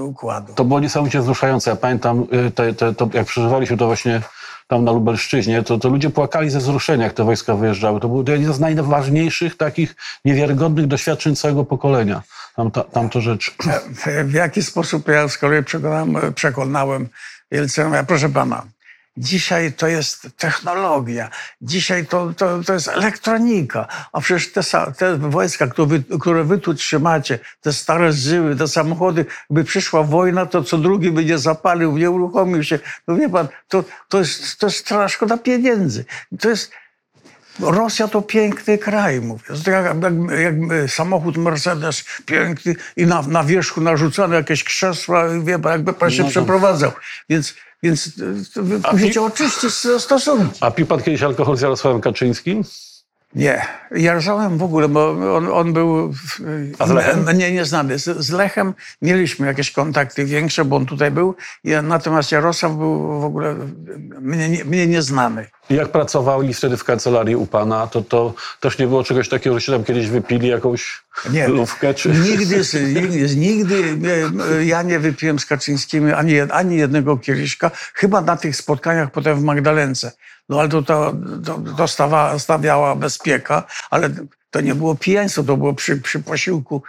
układu. 0.01 0.53
To 0.53 0.65
było 0.65 0.79
niesamowicie 0.79 1.21
wzruszające. 1.21 1.69
Ja 1.69 1.75
pamiętam, 1.75 2.27
y, 2.47 2.51
te, 2.51 2.73
te, 2.73 2.93
to, 2.93 3.09
jak 3.13 3.27
przeżywaliśmy 3.27 3.77
to 3.77 3.85
właśnie 3.85 4.21
tam 4.67 4.83
na 4.83 4.91
Lubelszczyźnie, 4.91 5.63
to, 5.63 5.77
to 5.77 5.89
ludzie 5.89 6.09
płakali 6.09 6.49
ze 6.49 6.59
wzruszenia, 6.59 7.03
jak 7.03 7.13
te 7.13 7.23
wojska 7.23 7.55
wyjeżdżały. 7.55 7.99
To 7.99 8.07
był 8.09 8.33
jeden 8.37 8.53
z 8.53 8.59
najważniejszych 8.59 9.57
takich 9.57 9.95
niewiarygodnych 10.25 10.87
doświadczeń 10.87 11.35
całego 11.35 11.65
pokolenia. 11.65 12.21
Tam, 12.55 12.71
ta, 12.71 12.83
tam 12.83 13.09
to 13.09 13.21
rzecz. 13.21 13.55
w 14.23 14.33
jaki 14.33 14.63
sposób 14.63 15.07
ja 15.07 15.27
z 15.27 15.37
kolei 15.37 15.63
przekonałem, 15.63 16.17
przekonałem 16.35 17.09
ja, 17.51 18.03
proszę 18.03 18.29
pana, 18.29 18.65
dzisiaj 19.19 19.73
to 19.73 19.87
jest 19.87 20.27
technologia, 20.37 21.29
dzisiaj 21.61 22.05
to, 22.05 22.33
to, 22.33 22.63
to 22.63 22.73
jest 22.73 22.87
elektronika, 22.87 23.87
a 24.13 24.21
przecież 24.21 24.51
te, 24.51 24.61
te 24.97 25.17
wojska, 25.17 25.67
które 25.67 25.87
wy, 25.87 26.03
które 26.19 26.43
wy 26.43 26.57
tu 26.57 26.73
trzymacie, 26.73 27.39
te 27.61 27.73
stare 27.73 28.13
żyły, 28.13 28.55
te 28.55 28.67
samochody, 28.67 29.25
by 29.49 29.63
przyszła 29.63 30.03
wojna, 30.03 30.45
to 30.45 30.63
co 30.63 30.77
drugi 30.77 31.11
by 31.11 31.25
nie 31.25 31.37
zapalił, 31.37 31.97
nie 31.97 32.11
uruchomił 32.11 32.63
się. 32.63 32.79
No 33.07 33.15
wie 33.15 33.29
pan, 33.29 33.47
to, 33.67 33.83
to, 34.09 34.19
jest, 34.19 34.59
to 34.59 34.67
jest 34.67 34.77
straszna 34.77 35.09
szkoda 35.09 35.37
pieniędzy. 35.37 36.05
To 36.39 36.49
jest, 36.49 36.71
Rosja 37.59 38.07
to 38.07 38.21
piękny 38.21 38.77
kraj, 38.77 39.21
mówię. 39.21 39.43
Jak, 39.67 39.85
jak, 39.85 40.13
jak 40.39 40.89
samochód 40.91 41.37
Mercedes 41.37 42.03
piękny 42.25 42.75
i 42.97 43.05
na, 43.05 43.21
na 43.21 43.43
wierzchu 43.43 43.81
narzucone 43.81 44.35
jakieś 44.35 44.63
krzesła, 44.63 45.25
wie 45.43 45.59
pan, 45.59 45.71
jakby 45.71 45.93
pan 45.93 46.11
się 46.11 46.23
No 46.23 46.29
przeprowadzał. 46.29 46.91
Więc, 47.29 47.55
więc 47.83 48.07
e, 48.07 48.53
to 48.53 48.63
wy 48.63 48.79
A 48.83 48.91
musicie 48.91 49.13
pi- 49.13 49.19
oczyścić 49.19 49.71
stosunki. 49.99 50.57
A 50.61 50.71
pił 50.71 50.85
pan 50.85 51.01
kiedyś 51.01 51.23
alkohol 51.23 51.57
z 51.57 51.61
Jarosławem 51.61 52.01
Kaczyńskim? 52.01 52.63
Nie. 53.35 53.65
Jarosławem 53.91 54.57
w 54.57 54.63
ogóle, 54.63 54.87
bo 54.89 55.35
on, 55.37 55.47
on 55.51 55.73
był 55.73 56.13
A 56.79 56.87
z 56.87 56.89
Lechem? 56.91 57.29
n- 57.29 57.37
nie, 57.37 57.51
nieznany. 57.51 57.99
Z, 57.99 58.17
z 58.25 58.29
Lechem 58.31 58.73
mieliśmy 59.01 59.47
jakieś 59.47 59.71
kontakty 59.71 60.25
większe, 60.25 60.65
bo 60.65 60.75
on 60.75 60.85
tutaj 60.85 61.11
był. 61.11 61.35
Ja, 61.63 61.81
natomiast 61.81 62.31
Jarosław 62.31 62.71
był 62.73 63.21
w 63.21 63.23
ogóle 63.25 63.55
mnie, 64.21 64.49
nie- 64.49 64.65
mnie 64.65 64.87
nieznany. 64.87 65.47
Jak 65.69 65.91
pracowali 65.91 66.53
wtedy 66.53 66.77
w 66.77 66.83
kancelarii 66.83 67.35
u 67.35 67.45
pana, 67.45 67.87
to, 67.87 68.01
to 68.01 68.33
też 68.59 68.77
nie 68.77 68.87
było 68.87 69.03
czegoś 69.03 69.29
takiego, 69.29 69.59
że 69.59 69.65
się 69.65 69.71
tam 69.71 69.83
kiedyś 69.83 70.07
wypili 70.07 70.47
jakąś 70.47 71.01
Nie. 71.29 71.47
lówkę? 71.47 71.93
Czy... 71.93 72.09
Nigdy, 72.09 72.63
nigdy, 72.93 73.35
nigdy 73.35 73.97
ja 74.65 74.81
nie 74.81 74.99
wypiłem 74.99 75.39
z 75.39 75.45
Kaczyńskimi 75.45 76.11
ani, 76.11 76.39
ani 76.41 76.77
jednego 76.77 77.17
kieliszka, 77.17 77.71
chyba 77.93 78.21
na 78.21 78.37
tych 78.37 78.55
spotkaniach 78.55 79.11
potem 79.11 79.39
w 79.39 79.43
Magdalence. 79.43 80.11
No 80.49 80.59
ale 80.59 80.69
to, 80.69 80.81
to, 80.81 81.13
to, 81.45 81.59
to 81.77 81.87
stawa, 81.87 82.39
stawiała 82.39 82.95
bezpieka, 82.95 83.63
ale 83.89 84.09
To 84.51 84.61
nie 84.61 84.75
było 84.75 84.95
pijaństwo, 84.95 85.43
to 85.43 85.57
było 85.57 85.73
przy, 85.73 85.97
przy 85.97 86.19
posiłku 86.19 86.81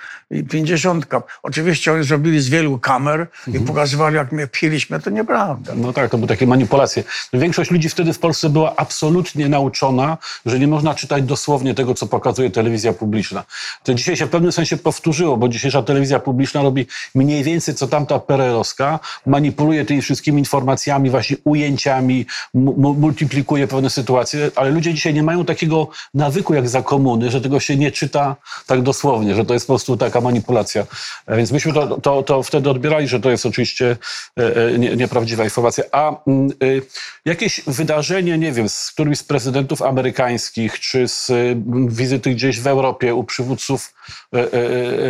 pięćdziesiątka. 0.51 1.23
Oczywiście 1.43 1.93
oni 1.93 2.05
zrobili 2.05 2.41
z 2.41 2.49
wielu 2.49 2.79
kamer 2.79 3.27
i 3.55 3.61
pokazywali, 3.61 4.17
jak 4.17 4.33
my 4.33 4.49
piliśmy. 4.49 5.01
To 5.01 5.11
nieprawda. 5.11 5.73
No 5.77 5.93
tak, 5.93 6.11
to 6.11 6.19
były 6.19 6.29
takie 6.29 6.47
manipulacje. 6.47 7.05
Większość 7.33 7.71
ludzi 7.71 7.89
wtedy 7.89 8.13
w 8.13 8.19
Polsce 8.19 8.49
była 8.49 8.77
absolutnie 8.77 9.49
nauczona, 9.49 10.19
że 10.47 10.59
nie 10.59 10.69
można 10.69 10.95
czytać 10.95 11.23
dosłownie 11.23 11.75
tego, 11.75 11.95
co 11.95 12.07
pokazuje 12.07 12.51
telewizja 12.51 12.93
publiczna. 12.93 13.45
To 13.85 13.95
dzisiaj 13.95 14.17
się 14.17 14.27
w 14.27 14.31
pewnym 14.31 14.53
sensie 14.53 14.77
powtórzyło, 14.77 15.37
bo 15.37 15.49
dzisiejsza 15.49 15.83
telewizja 15.83 16.19
publiczna 16.21 16.63
robi 16.63 16.87
mniej 17.15 17.45
więcej 17.45 17.75
co 17.75 17.87
tamta 17.89 18.19
perelowska, 18.19 18.99
manipuluje 19.27 19.85
tymi 19.85 20.03
wszystkimi 20.03 20.39
informacjami, 20.39 21.11
właśnie 21.11 21.37
ujęciami, 21.45 22.27
mu- 22.55 22.95
multiplikuje 22.95 23.67
pewne 23.69 23.91
sytuacje, 23.91 24.51
ale 24.57 24.71
ludzie 24.71 24.95
dzisiaj 24.95 25.15
nie 25.15 25.23
mają 25.23 25.45
takiego 25.45 25.89
nawyku 26.15 26.55
jak 26.55 26.69
za 26.69 26.83
komuny, 26.83 27.31
że 27.31 27.41
tego 27.41 27.50
się 27.59 27.77
nie 27.77 27.91
czyta 27.91 28.37
tak 28.67 28.83
dosłownie, 28.83 29.35
że 29.35 29.45
to 29.45 29.55
jest 29.55 29.67
po 29.67 29.73
prostu 29.73 29.97
taka 29.97 30.21
manipulacja. 30.21 30.87
E, 31.27 31.37
Więc 31.37 31.53
myśmy 31.53 31.73
to, 31.73 32.01
to, 32.01 32.23
to 32.23 32.43
wtedy 32.43 32.71
odbierali, 32.71 33.09
że 33.09 33.21
to 33.21 33.31
jest 33.31 33.47
oczywiście 33.47 33.97
e, 34.39 34.57
e, 34.57 34.79
nie, 34.79 34.97
nieprawdziwa 34.97 35.45
informacja. 35.45 35.85
A 35.93 36.25
mm, 36.27 36.51
y, 36.63 36.83
jakieś 37.25 37.61
wydarzenie, 37.67 38.39
nie 38.39 38.53
wiem, 38.53 38.69
z 38.69 38.91
którymś 38.93 39.19
z 39.19 39.25
prezydentów 39.25 39.83
amerykańskich, 39.83 40.81
czy 40.81 41.09
z 41.09 41.31
y, 41.31 41.57
wizyty 41.89 42.31
gdzieś 42.31 42.61
w 42.61 42.67
Europie 42.67 43.15
u 43.15 43.25
przywódców 43.25 43.95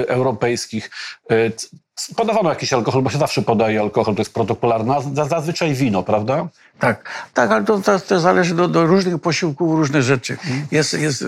europejskich, 0.08 0.90
podawano 2.16 2.50
jakiś 2.50 2.72
alkohol, 2.72 3.02
bo 3.02 3.10
się 3.10 3.18
zawsze 3.18 3.42
podaje 3.42 3.80
alkohol, 3.80 4.14
to 4.14 4.20
jest 4.20 4.34
protokolarne, 4.34 4.96
zazwyczaj 5.28 5.74
wino, 5.74 6.02
prawda? 6.02 6.48
Tak, 6.80 7.28
tak, 7.34 7.50
ale 7.50 7.64
to, 7.64 7.80
to, 7.80 8.00
to 8.00 8.20
zależy 8.20 8.54
do, 8.54 8.68
do 8.68 8.86
różnych 8.86 9.18
posiłków, 9.18 9.78
różne 9.78 10.02
rzeczy. 10.02 10.36
Jest, 10.70 10.92
jest 10.92 11.22
y, 11.22 11.26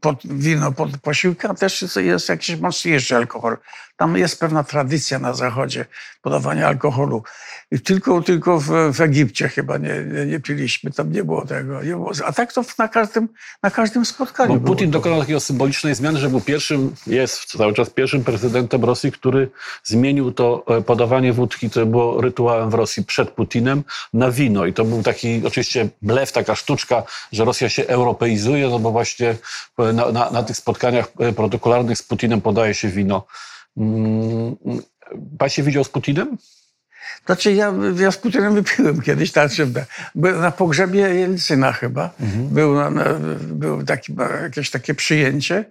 pod, 0.00 0.20
wino 0.24 0.72
pod 0.72 0.98
posiłkiem, 0.98 1.50
a 1.50 1.54
też 1.54 1.84
jest, 1.96 2.28
jakiś 2.28 2.56
mocniejszy 2.56 3.16
alkohol. 3.16 3.56
Tam 3.96 4.16
jest 4.16 4.40
pewna 4.40 4.64
tradycja 4.64 5.18
na 5.18 5.34
Zachodzie 5.34 5.86
podawania 6.22 6.66
alkoholu. 6.68 7.22
Tylko, 7.84 8.22
tylko 8.22 8.60
w, 8.60 8.70
w 8.92 9.00
Egipcie 9.00 9.48
chyba 9.48 9.78
nie, 9.78 10.04
nie, 10.04 10.26
nie 10.26 10.40
piliśmy, 10.40 10.90
tam 10.90 11.12
nie 11.12 11.24
było 11.24 11.46
tego. 11.46 11.82
Nie 11.82 11.90
było. 11.90 12.12
A 12.24 12.32
tak 12.32 12.52
to 12.52 12.64
na 12.78 12.88
każdym, 12.88 13.28
na 13.62 13.70
każdym 13.70 14.04
spotkaniu 14.04 14.60
Bo 14.60 14.66
Putin 14.66 14.90
dokonał 14.90 15.20
takiej 15.20 15.40
symbolicznej 15.40 15.94
zmiany, 15.94 16.18
że 16.18 16.30
był 16.30 16.40
pierwszym, 16.40 16.94
jest 17.06 17.44
cały 17.44 17.72
czas 17.72 17.90
pierwszym 17.90 18.24
prezydentem 18.24 18.84
Rosji, 18.84 19.12
który 19.12 19.50
zmienił 19.84 20.32
to 20.32 20.64
e, 20.68 20.82
podawanie 20.82 21.32
wódki, 21.32 21.70
które 21.70 21.86
było 21.86 22.20
rytuałem 22.20 22.70
w 22.70 22.74
Rosji 22.74 23.04
przed 23.04 23.30
Putinem, 23.30 23.84
na 24.12 24.30
wino. 24.30 24.63
I 24.66 24.72
to 24.72 24.84
był 24.84 25.02
taki 25.02 25.42
oczywiście 25.46 25.88
blef, 26.02 26.32
taka 26.32 26.54
sztuczka, 26.54 27.02
że 27.32 27.44
Rosja 27.44 27.68
się 27.68 27.86
europeizuje, 27.86 28.68
no 28.68 28.78
bo 28.78 28.90
właśnie 28.90 29.36
e, 29.78 29.92
na, 29.92 30.12
na, 30.12 30.30
na 30.30 30.42
tych 30.42 30.56
spotkaniach 30.56 31.08
e, 31.18 31.32
protokolarnych 31.32 31.98
z 31.98 32.02
Putinem 32.02 32.40
podaje 32.40 32.74
się 32.74 32.88
wino. 32.88 33.26
Mm, 33.76 34.56
Pan 35.38 35.48
się 35.48 35.62
widział 35.62 35.84
z 35.84 35.88
Putinem? 35.88 36.38
Znaczy 37.26 37.52
ja, 37.52 37.72
ja 37.96 38.10
z 38.10 38.16
Putinem 38.16 38.54
wypiłem 38.54 39.02
kiedyś, 39.02 39.32
znaczy 39.32 39.68
byłem 40.14 40.40
na 40.40 40.50
pogrzebie 40.50 41.00
Jelcyna 41.00 41.72
chyba. 41.72 42.10
Był, 42.50 42.74
na, 42.74 42.90
na, 42.90 43.04
był 43.40 43.84
taki, 43.84 44.14
jakieś 44.42 44.70
takie 44.70 44.94
przyjęcie 44.94 45.64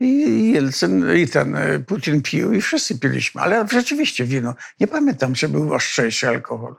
i 0.00 0.52
Jelcyn 0.52 1.16
i 1.16 1.28
ten 1.28 1.56
e, 1.56 1.78
Putin 1.78 2.22
pił 2.22 2.52
i 2.52 2.60
wszyscy 2.60 2.98
piliśmy. 2.98 3.40
Ale 3.40 3.66
rzeczywiście 3.72 4.24
wino. 4.24 4.54
Nie 4.80 4.86
pamiętam, 4.86 5.34
czy 5.34 5.48
był 5.48 5.74
ostrzejszy 5.74 6.28
alkohol. 6.28 6.74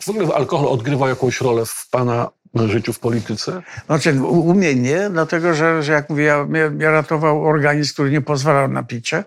W 0.00 0.08
ogóle 0.08 0.34
alkohol 0.34 0.68
odgrywa 0.68 1.08
jakąś 1.08 1.40
rolę 1.40 1.66
w 1.66 1.88
Pana 1.90 2.30
życiu 2.54 2.92
w 2.92 2.98
polityce? 2.98 3.62
Znaczy 3.86 4.22
u, 4.22 4.54
mnie 4.54 4.74
nie, 4.74 5.10
dlatego 5.10 5.54
że, 5.54 5.82
że 5.82 5.92
jak 5.92 6.10
mówię, 6.10 6.24
ja, 6.24 6.44
mnie 6.44 6.90
ratował 6.90 7.46
organizm, 7.46 7.92
który 7.92 8.10
nie 8.10 8.20
pozwalał 8.20 8.68
na 8.68 8.82
picie. 8.82 9.24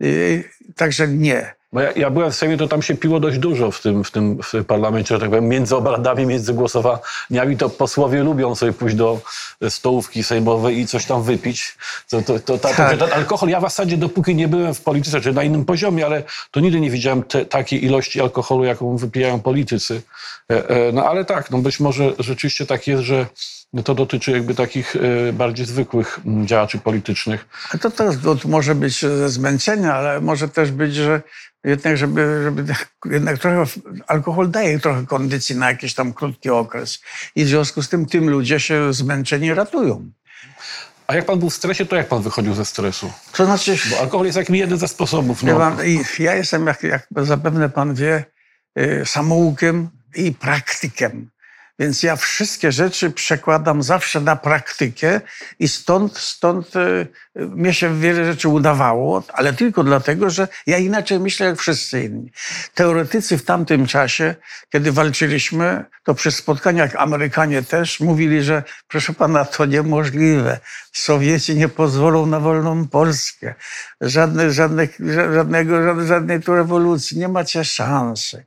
I, 0.00 0.44
także 0.76 1.08
nie. 1.08 1.54
Bo 1.72 1.80
ja, 1.80 1.92
ja 1.92 2.10
byłem 2.10 2.30
w 2.30 2.34
Sejmie, 2.34 2.56
to 2.56 2.68
tam 2.68 2.82
się 2.82 2.94
piło 2.94 3.20
dość 3.20 3.38
dużo 3.38 3.70
w 3.70 3.80
tym, 3.80 4.04
w 4.04 4.10
tym, 4.10 4.42
w 4.42 4.50
tym 4.50 4.64
parlamencie, 4.64 5.14
że 5.14 5.20
tak 5.20 5.28
powiem, 5.28 5.48
między 5.48 5.76
obradami, 5.76 6.26
między 6.26 6.54
głosowaniami, 6.54 7.56
to 7.58 7.70
posłowie 7.70 8.22
lubią 8.22 8.54
sobie 8.54 8.72
pójść 8.72 8.96
do 8.96 9.20
stołówki 9.68 10.22
sejmowej 10.22 10.78
i 10.78 10.86
coś 10.86 11.06
tam 11.06 11.22
wypić. 11.22 11.76
To, 12.10 12.22
to, 12.22 12.40
to, 12.40 12.58
ta, 12.58 12.74
Tak. 12.74 12.98
ten 12.98 13.12
alkohol, 13.12 13.48
ja 13.48 13.60
w 13.60 13.62
zasadzie 13.62 13.96
dopóki 13.96 14.34
nie 14.34 14.48
byłem 14.48 14.74
w 14.74 14.80
polityce, 14.80 15.20
czy 15.20 15.32
na 15.32 15.42
innym 15.42 15.64
poziomie, 15.64 16.06
ale 16.06 16.22
to 16.50 16.60
nigdy 16.60 16.80
nie 16.80 16.90
widziałem 16.90 17.22
te, 17.22 17.46
takiej 17.46 17.84
ilości 17.84 18.20
alkoholu, 18.20 18.64
jaką 18.64 18.96
wypijają 18.96 19.40
politycy. 19.40 20.02
E, 20.50 20.68
e, 20.68 20.92
No 20.92 21.04
ale 21.04 21.24
tak, 21.24 21.50
no 21.50 21.58
być 21.58 21.80
może 21.80 22.12
rzeczywiście 22.18 22.66
tak 22.66 22.86
jest, 22.86 23.02
że 23.02 23.26
to 23.84 23.94
dotyczy 23.94 24.30
jakby 24.30 24.54
takich 24.54 24.96
e, 24.96 25.32
bardziej 25.32 25.66
zwykłych 25.66 26.20
mm, 26.26 26.46
działaczy 26.46 26.78
politycznych. 26.78 27.48
A 27.74 27.78
to 27.78 27.90
też 27.90 28.16
to 28.22 28.36
może 28.44 28.74
być 28.74 29.00
ze 29.00 29.28
zmęczenia, 29.28 29.94
ale 29.94 30.20
może 30.20 30.48
też 30.48 30.70
być, 30.70 30.94
że 30.94 31.22
jednak, 31.64 31.96
żeby, 31.96 32.42
żeby 32.44 32.74
jednak 33.04 33.38
trochę 33.38 33.64
alkohol 34.06 34.50
daje 34.50 34.78
trochę 34.78 35.06
kondycji 35.06 35.56
na 35.56 35.70
jakiś 35.70 35.94
tam 35.94 36.12
krótki 36.12 36.50
okres. 36.50 37.00
I 37.36 37.44
w 37.44 37.48
związku 37.48 37.82
z 37.82 37.88
tym 37.88 38.06
tym 38.06 38.30
ludzie 38.30 38.60
się 38.60 38.92
zmęczeni 38.92 39.54
ratują. 39.54 40.10
A 41.06 41.14
jak 41.14 41.26
pan 41.26 41.38
był 41.38 41.50
w 41.50 41.54
stresie, 41.54 41.86
to 41.86 41.96
jak 41.96 42.08
pan 42.08 42.22
wychodził 42.22 42.54
ze 42.54 42.64
stresu? 42.64 43.12
To 43.32 43.44
znaczy, 43.44 43.76
Bo 43.90 44.00
alkohol 44.00 44.26
jest 44.26 44.38
jakby 44.38 44.56
jeden 44.56 44.78
ze 44.78 44.88
sposobów. 44.88 45.42
No. 45.42 45.58
pan, 45.58 45.76
ja 46.18 46.34
jestem, 46.34 46.66
jak, 46.66 46.82
jak 46.82 47.08
zapewne 47.16 47.68
pan 47.68 47.94
wie, 47.94 48.24
y, 48.78 49.02
samoukiem 49.06 49.88
i 50.14 50.32
praktykiem. 50.32 51.30
Więc 51.78 52.02
ja 52.02 52.16
wszystkie 52.16 52.72
rzeczy 52.72 53.10
przekładam 53.10 53.82
zawsze 53.82 54.20
na 54.20 54.36
praktykę 54.36 55.20
i 55.58 55.68
stąd, 55.68 56.18
stąd 56.18 56.76
y, 56.76 57.06
mnie 57.34 57.74
się 57.74 58.00
wiele 58.00 58.24
rzeczy 58.24 58.48
udawało, 58.48 59.22
ale 59.32 59.52
tylko 59.52 59.84
dlatego, 59.84 60.30
że 60.30 60.48
ja 60.66 60.78
inaczej 60.78 61.20
myślę 61.20 61.46
jak 61.46 61.58
wszyscy 61.58 62.04
inni. 62.04 62.32
Teoretycy 62.74 63.38
w 63.38 63.44
tamtym 63.44 63.86
czasie, 63.86 64.34
kiedy 64.72 64.92
walczyliśmy, 64.92 65.84
to 66.04 66.14
przy 66.14 66.30
spotkaniach 66.30 66.96
Amerykanie 66.96 67.62
też 67.62 68.00
mówili, 68.00 68.42
że 68.42 68.62
proszę 68.88 69.12
pana, 69.12 69.44
to 69.44 69.64
niemożliwe. 69.64 70.60
Sowieci 70.92 71.56
nie 71.56 71.68
pozwolą 71.68 72.26
na 72.26 72.40
wolną 72.40 72.88
Polskę. 72.88 73.54
Żadne, 74.00 74.50
żadne, 74.50 74.88
żadnego, 75.34 76.06
żadnej 76.06 76.40
tu 76.40 76.54
rewolucji. 76.54 77.18
Nie 77.18 77.28
macie 77.28 77.64
szansy. 77.64 78.44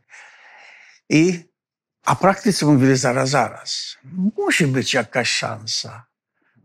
I 1.09 1.54
a 2.05 2.15
praktycy 2.15 2.65
mówili 2.65 2.97
zaraz, 2.97 3.29
zaraz. 3.29 3.97
Musi 4.37 4.67
być 4.67 4.93
jakaś 4.93 5.29
szansa. 5.29 6.05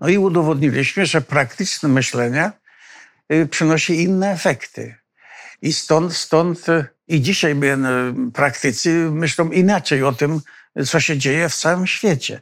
No 0.01 0.09
i 0.09 0.19
udowodniliśmy, 0.19 1.07
że 1.07 1.21
praktyczne 1.21 1.89
myślenie 1.89 2.53
y, 3.33 3.47
przynosi 3.47 4.03
inne 4.03 4.33
efekty. 4.33 4.95
I 5.63 5.73
stąd, 5.73 6.17
stąd 6.17 6.69
y, 6.69 6.87
i 7.09 7.21
dzisiaj 7.21 7.53
y, 7.53 8.33
praktycy 8.33 8.91
myślą 9.11 9.51
inaczej 9.51 10.03
o 10.03 10.13
tym, 10.13 10.41
co 10.87 11.01
się 11.01 11.19
dzieje 11.19 11.49
w 11.49 11.57
całym 11.57 11.87
świecie. 11.87 12.41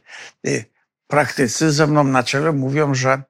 Praktycy 1.07 1.71
ze 1.71 1.87
mną 1.87 2.03
na 2.03 2.23
czele 2.23 2.51
mówią, 2.51 2.93
że 2.95 3.23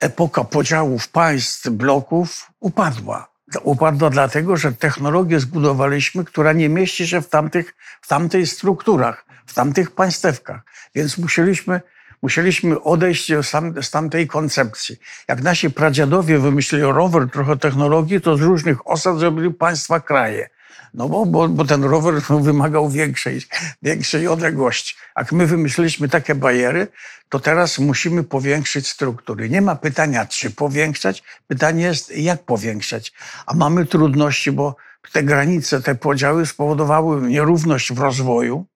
epoka 0.00 0.44
podziałów 0.44 1.08
państw, 1.08 1.68
bloków 1.68 2.50
upadła. 2.60 3.37
Upadła 3.62 4.10
dlatego, 4.10 4.56
że 4.56 4.72
technologię 4.72 5.40
zbudowaliśmy, 5.40 6.24
która 6.24 6.52
nie 6.52 6.68
mieści 6.68 7.08
się 7.08 7.22
w 7.22 7.28
tamtych, 7.28 7.74
w 8.00 8.08
tamtej 8.08 8.46
strukturach, 8.46 9.24
w 9.46 9.54
tamtych 9.54 9.90
państewkach. 9.90 10.60
Więc 10.94 11.18
musieliśmy, 11.18 11.80
musieliśmy 12.22 12.82
odejść 12.82 13.32
z, 13.42 13.50
tam, 13.50 13.82
z 13.82 13.90
tamtej 13.90 14.26
koncepcji. 14.26 14.96
Jak 15.28 15.42
nasi 15.42 15.70
pradziadowie 15.70 16.38
wymyślili 16.38 16.84
rower, 16.84 17.30
trochę 17.30 17.56
technologii, 17.56 18.20
to 18.20 18.36
z 18.36 18.40
różnych 18.40 18.86
osad 18.86 19.18
zrobili 19.18 19.54
państwa 19.54 20.00
kraje. 20.00 20.48
No 20.94 21.08
bo, 21.08 21.26
bo, 21.26 21.48
bo 21.48 21.64
ten 21.64 21.84
rower 21.84 22.14
wymagał 22.40 22.90
większej, 22.90 23.40
większej 23.82 24.28
odległości. 24.28 24.94
Jak 25.16 25.32
my 25.32 25.46
wymyśliliśmy 25.46 26.08
takie 26.08 26.34
bariery, 26.34 26.86
to 27.28 27.40
teraz 27.40 27.78
musimy 27.78 28.24
powiększyć 28.24 28.88
struktury. 28.88 29.50
Nie 29.50 29.62
ma 29.62 29.76
pytania, 29.76 30.26
czy 30.26 30.50
powiększać, 30.50 31.22
pytanie 31.46 31.84
jest, 31.84 32.16
jak 32.16 32.42
powiększać. 32.42 33.12
A 33.46 33.54
mamy 33.54 33.86
trudności, 33.86 34.52
bo 34.52 34.76
te 35.12 35.22
granice, 35.22 35.82
te 35.82 35.94
podziały 35.94 36.46
spowodowały 36.46 37.28
nierówność 37.28 37.92
w 37.92 37.98
rozwoju. 37.98 38.66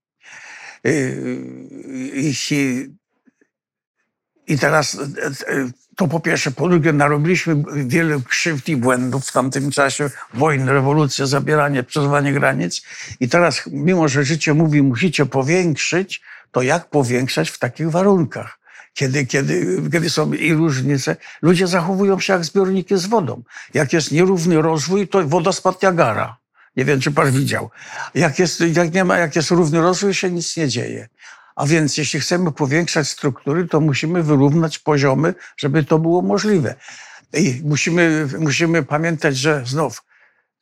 Yy, 0.85 1.39
I, 2.15 2.35
i 4.47 4.59
teraz 4.59 4.97
to 5.97 6.09
po 6.09 6.21
pierwsze. 6.21 6.51
Po 6.51 6.69
drugie, 6.69 6.93
narobiliśmy 6.93 7.63
wiele 7.75 8.21
krzywd 8.29 8.69
i 8.69 8.77
błędów 8.77 9.27
w 9.27 9.33
tamtym 9.33 9.71
czasie. 9.71 10.11
Wojny, 10.35 10.73
rewolucje, 10.73 11.27
zabieranie, 11.27 11.83
przesuwanie 11.83 12.33
granic. 12.33 12.83
I 13.21 13.29
teraz, 13.29 13.63
mimo 13.67 14.09
że 14.09 14.25
życie 14.25 14.55
mówi, 14.55 14.83
musicie 14.83 15.27
powiększyć, 15.27 16.23
to 16.53 16.63
jak 16.63 16.91
powiększać 16.91 17.51
w 17.51 17.59
takich 17.59 17.91
warunkach? 17.91 18.59
Kiedy, 18.95 19.27
kiedy, 19.27 19.83
kiedy 19.93 20.11
są 20.11 20.33
i 20.33 20.53
różnice, 20.53 21.17
ludzie 21.43 21.67
zachowują 21.67 22.21
się 22.21 22.33
jak 22.33 22.45
zbiorniki 22.45 22.97
z 22.97 23.07
wodą. 23.07 23.43
Jak 23.75 23.93
jest 23.93 24.13
nierówny 24.13 24.63
rozwój, 24.63 25.09
to 25.09 25.29
wodospad 25.29 25.83
Niagara. 25.83 26.37
Nie 26.77 26.85
wiem, 26.85 27.01
czy 27.01 27.11
pan 27.11 27.31
widział. 27.31 27.71
Jak, 28.15 28.39
jest, 28.39 28.61
jak, 28.61 28.95
nie 28.95 29.05
ma, 29.05 29.19
jak 29.19 29.37
jest 29.37 29.51
równy 29.51 29.81
rozwój, 29.81 30.15
się 30.15 30.31
nic 30.31 30.57
nie 30.57 30.69
dzieje. 30.69 31.09
A 31.57 31.67
więc 31.67 31.97
jeśli 31.97 32.21
chcemy 32.21 32.53
powiększać 32.53 33.09
struktury, 33.09 33.69
to 33.69 33.81
musimy 33.81 34.23
wyrównać 34.23 34.79
poziomy, 34.79 35.35
żeby 35.57 35.85
to 35.85 35.99
było 35.99 36.23
możliwe. 36.23 36.75
I 37.33 37.61
musimy, 37.65 38.29
musimy 38.39 38.83
pamiętać, 38.83 39.37
że 39.37 39.63
znów 39.67 40.03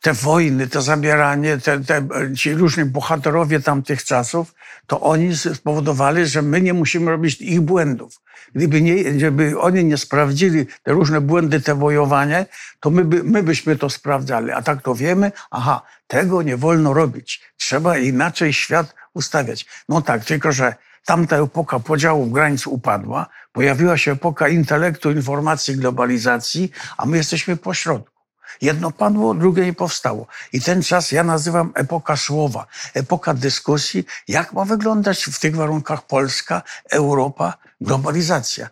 te 0.00 0.12
wojny, 0.12 0.66
to 0.66 0.82
zabieranie, 0.82 1.58
te, 1.58 1.80
te, 1.80 2.08
ci 2.36 2.54
różni 2.54 2.84
bohaterowie 2.84 3.60
tamtych 3.60 4.04
czasów, 4.04 4.54
to 4.86 5.00
oni 5.00 5.36
spowodowali, 5.36 6.26
że 6.26 6.42
my 6.42 6.60
nie 6.60 6.74
musimy 6.74 7.10
robić 7.10 7.40
ich 7.40 7.60
błędów. 7.60 8.20
Gdyby 8.54 8.82
nie, 8.82 9.04
gdyby 9.04 9.60
oni 9.60 9.84
nie 9.84 9.96
sprawdzili 9.96 10.66
te 10.82 10.92
różne 10.92 11.20
błędy, 11.20 11.60
te 11.60 11.74
wojowanie, 11.74 12.46
to 12.80 12.90
my, 12.90 13.04
by, 13.04 13.24
my 13.24 13.42
byśmy 13.42 13.76
to 13.76 13.90
sprawdzali. 13.90 14.50
A 14.50 14.62
tak 14.62 14.82
to 14.82 14.94
wiemy, 14.94 15.32
aha, 15.50 15.82
tego 16.06 16.42
nie 16.42 16.56
wolno 16.56 16.94
robić. 16.94 17.42
Trzeba 17.56 17.98
inaczej 17.98 18.52
świat 18.52 18.94
ustawiać. 19.14 19.66
No 19.88 20.02
tak, 20.02 20.24
tylko 20.24 20.52
że 20.52 20.74
tamta 21.04 21.36
epoka 21.36 21.80
podziałów 21.80 22.32
granic 22.32 22.66
upadła, 22.66 23.26
pojawiła 23.52 23.98
się 23.98 24.12
epoka 24.12 24.48
intelektu, 24.48 25.10
informacji, 25.10 25.76
globalizacji, 25.76 26.72
a 26.96 27.06
my 27.06 27.16
jesteśmy 27.16 27.56
pośrodku. 27.56 28.20
Jedno 28.60 28.90
padło, 28.90 29.34
drugie 29.34 29.64
nie 29.64 29.72
powstało. 29.72 30.26
I 30.52 30.60
ten 30.60 30.82
czas 30.82 31.12
ja 31.12 31.24
nazywam 31.24 31.72
epoka 31.74 32.16
słowa, 32.16 32.66
epoka 32.94 33.34
dyskusji, 33.34 34.04
jak 34.28 34.52
ma 34.52 34.64
wyglądać 34.64 35.24
w 35.24 35.38
tych 35.38 35.56
warunkach 35.56 36.06
Polska, 36.06 36.62
Europa, 36.90 37.54
globalizacja. 37.80 38.68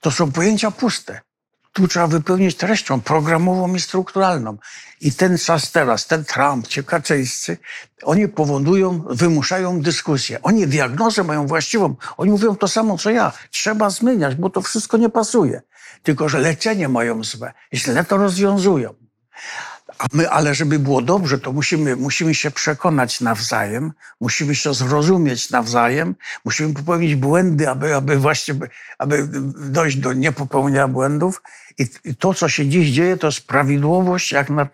To 0.00 0.10
są 0.10 0.32
pojęcia 0.32 0.70
puste. 0.70 1.20
Tu 1.76 1.88
trzeba 1.88 2.06
wypełnić 2.06 2.56
treścią 2.56 3.00
programową 3.00 3.74
i 3.74 3.80
strukturalną. 3.80 4.58
I 5.00 5.12
ten 5.12 5.38
czas 5.38 5.72
teraz, 5.72 6.06
ten 6.06 6.24
Trump, 6.24 6.68
ci 6.68 6.84
Kaczyńscy, 6.84 7.58
oni 8.02 8.28
powodują, 8.28 9.04
wymuszają 9.10 9.80
dyskusję. 9.80 10.42
Oni 10.42 10.66
diagnozę 10.66 11.24
mają 11.24 11.46
właściwą. 11.46 11.94
Oni 12.16 12.30
mówią 12.30 12.56
to 12.56 12.68
samo, 12.68 12.98
co 12.98 13.10
ja. 13.10 13.32
Trzeba 13.50 13.90
zmieniać, 13.90 14.34
bo 14.34 14.50
to 14.50 14.62
wszystko 14.62 14.96
nie 14.96 15.08
pasuje. 15.08 15.62
Tylko, 16.02 16.28
że 16.28 16.38
leczenie 16.38 16.88
mają 16.88 17.24
złe. 17.24 17.52
Źle 17.74 18.04
to 18.04 18.16
rozwiązują. 18.16 18.94
A 19.98 20.06
my, 20.12 20.30
ale 20.30 20.54
żeby 20.54 20.78
było 20.78 21.02
dobrze, 21.02 21.38
to 21.38 21.52
musimy, 21.52 21.96
musimy 21.96 22.34
się 22.34 22.50
przekonać 22.50 23.20
nawzajem, 23.20 23.92
musimy 24.20 24.54
się 24.54 24.74
zrozumieć 24.74 25.50
nawzajem, 25.50 26.14
musimy 26.44 26.74
popełnić 26.74 27.14
błędy, 27.14 27.68
aby, 27.68 27.94
aby 27.94 28.16
właśnie 28.16 28.54
aby 28.98 29.28
dojść 29.70 29.96
do 29.96 30.12
niepopełnienia 30.12 30.88
błędów. 30.88 31.42
I, 31.78 32.14
to, 32.14 32.34
co 32.34 32.48
się 32.48 32.68
dziś 32.68 32.90
dzieje, 32.90 33.16
to 33.16 33.26
jest 33.26 33.46
prawidłowość, 33.46 34.32
jak 34.32 34.50
na 34.50 34.68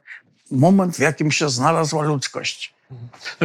moment, 0.50 0.97
w 0.97 0.99
jakim 0.99 1.33
się 1.33 1.49
znalazła 1.49 2.02
ludzkość. 2.02 2.72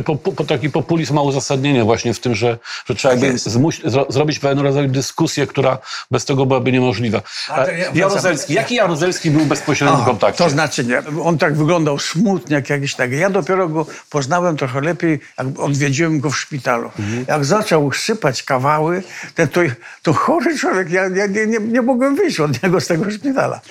Po, 0.06 0.16
po, 0.16 0.32
po 0.32 0.44
taki 0.44 0.70
populizm 0.70 1.16
ma 1.16 1.22
uzasadnienie 1.22 1.84
właśnie 1.84 2.14
w 2.14 2.20
tym, 2.20 2.36
że, 2.36 2.58
że 2.90 2.96
trzeba 2.96 3.16
zmuś, 3.36 3.82
zro, 3.86 4.06
zrobić 4.10 4.40
pewien 4.40 4.60
rodzaj 4.60 4.90
dyskusję, 4.90 5.48
która 5.48 5.78
bez 6.12 6.26
tego 6.26 6.46
byłaby 6.46 6.72
niemożliwa. 6.72 7.22
Ja- 7.50 7.66
E, 7.68 7.92
Jaruzelski. 7.94 8.54
Jaki 8.54 8.76
Jaruzelski 8.76 9.32
był 9.32 9.46
bezpośrednim 9.46 10.00
Aha, 10.02 10.06
kontakcie? 10.10 10.38
To 10.44 10.50
znaczy 10.50 10.86
nie. 10.86 11.02
On 11.24 11.38
tak 11.38 11.56
wyglądał 11.56 12.00
smutnie, 12.00 12.56
jak 12.56 12.70
jakiś 12.70 12.96
tak. 12.96 13.12
Ja 13.12 13.30
dopiero 13.30 13.70
go 13.70 13.86
poznałem 14.10 14.58
trochę 14.58 14.82
lepiej, 14.82 15.20
jak 15.38 15.60
odwiedziłem 15.60 16.20
go 16.20 16.30
w 16.30 16.38
szpitalu. 16.40 16.92
Jak 17.28 17.46
zaczął 17.46 17.92
sypać 17.92 18.44
kawały, 18.44 19.04
to, 19.36 19.48
to, 19.48 19.62
to 20.04 20.14
chory 20.14 20.58
człowiek, 20.60 20.90
ja, 20.90 21.02
ja 21.08 21.28
nie, 21.28 21.48
nie, 21.48 21.60
nie 21.60 21.82
mogłem 21.82 22.16
wyjść 22.16 22.40
od 22.40 22.64
niego 22.64 22.82
z 22.82 22.88
tego 22.88 23.12
szpitala. 23.12 23.62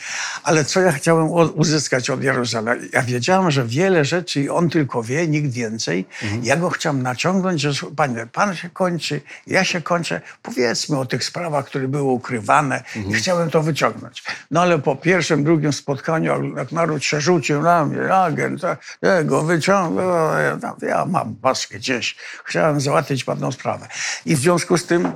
Ale 0.42 0.64
co 0.64 0.80
ja 0.80 0.92
chciałem 0.92 1.30
uzyskać 1.54 2.10
od 2.10 2.22
Jaruzela? 2.22 2.72
Ja 2.92 3.02
wiedziałem, 3.02 3.50
że 3.50 3.64
wiele 3.64 4.04
rzeczy 4.04 4.52
on 4.52 4.70
tylko 4.70 5.02
wie, 5.02 5.28
nikt 5.28 5.56
więcej. 5.70 6.06
Ja 6.42 6.56
go 6.56 6.70
chciałem 6.70 7.02
naciągnąć, 7.02 7.60
że 7.60 7.70
panie, 7.96 8.26
pan 8.32 8.56
się 8.56 8.70
kończy, 8.70 9.20
ja 9.46 9.64
się 9.64 9.82
kończę. 9.82 10.20
Powiedzmy 10.42 10.98
o 10.98 11.06
tych 11.06 11.24
sprawach, 11.24 11.66
które 11.66 11.88
były 11.88 12.02
ukrywane 12.12 12.82
i 13.08 13.14
chciałem 13.14 13.50
to 13.50 13.62
wyciągnąć. 13.62 14.24
No 14.50 14.62
ale 14.62 14.78
po 14.78 14.96
pierwszym, 14.96 15.44
drugim 15.44 15.72
spotkaniu, 15.72 16.54
jak- 16.56 16.72
naród 16.72 17.04
się 17.04 17.20
rzucił 17.20 17.62
na 17.62 17.84
mnie, 17.86 18.14
agent, 18.14 18.60
tak, 18.60 18.78
ja 19.02 19.22
go 19.24 19.42
wyciągnął, 19.42 20.38
ja, 20.38 20.56
tam, 20.56 20.74
ja 20.82 21.04
mam 21.06 21.34
paskę 21.34 21.78
gdzieś. 21.78 22.16
Chciałem 22.44 22.80
załatwić 22.80 23.24
pewną 23.24 23.52
sprawę. 23.52 23.88
I 24.26 24.36
w 24.36 24.38
związku 24.38 24.78
z 24.78 24.86
tym 24.86 25.12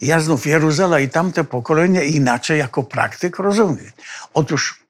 ja 0.00 0.20
znów 0.20 0.46
Jeruzala 0.46 1.00
i 1.00 1.08
tamte 1.08 1.44
pokolenie 1.44 2.04
inaczej 2.04 2.58
jako 2.58 2.82
praktyk 2.82 3.38
rozumiem. 3.38 3.90
Otóż 4.34 4.80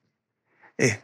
y, 0.82 0.94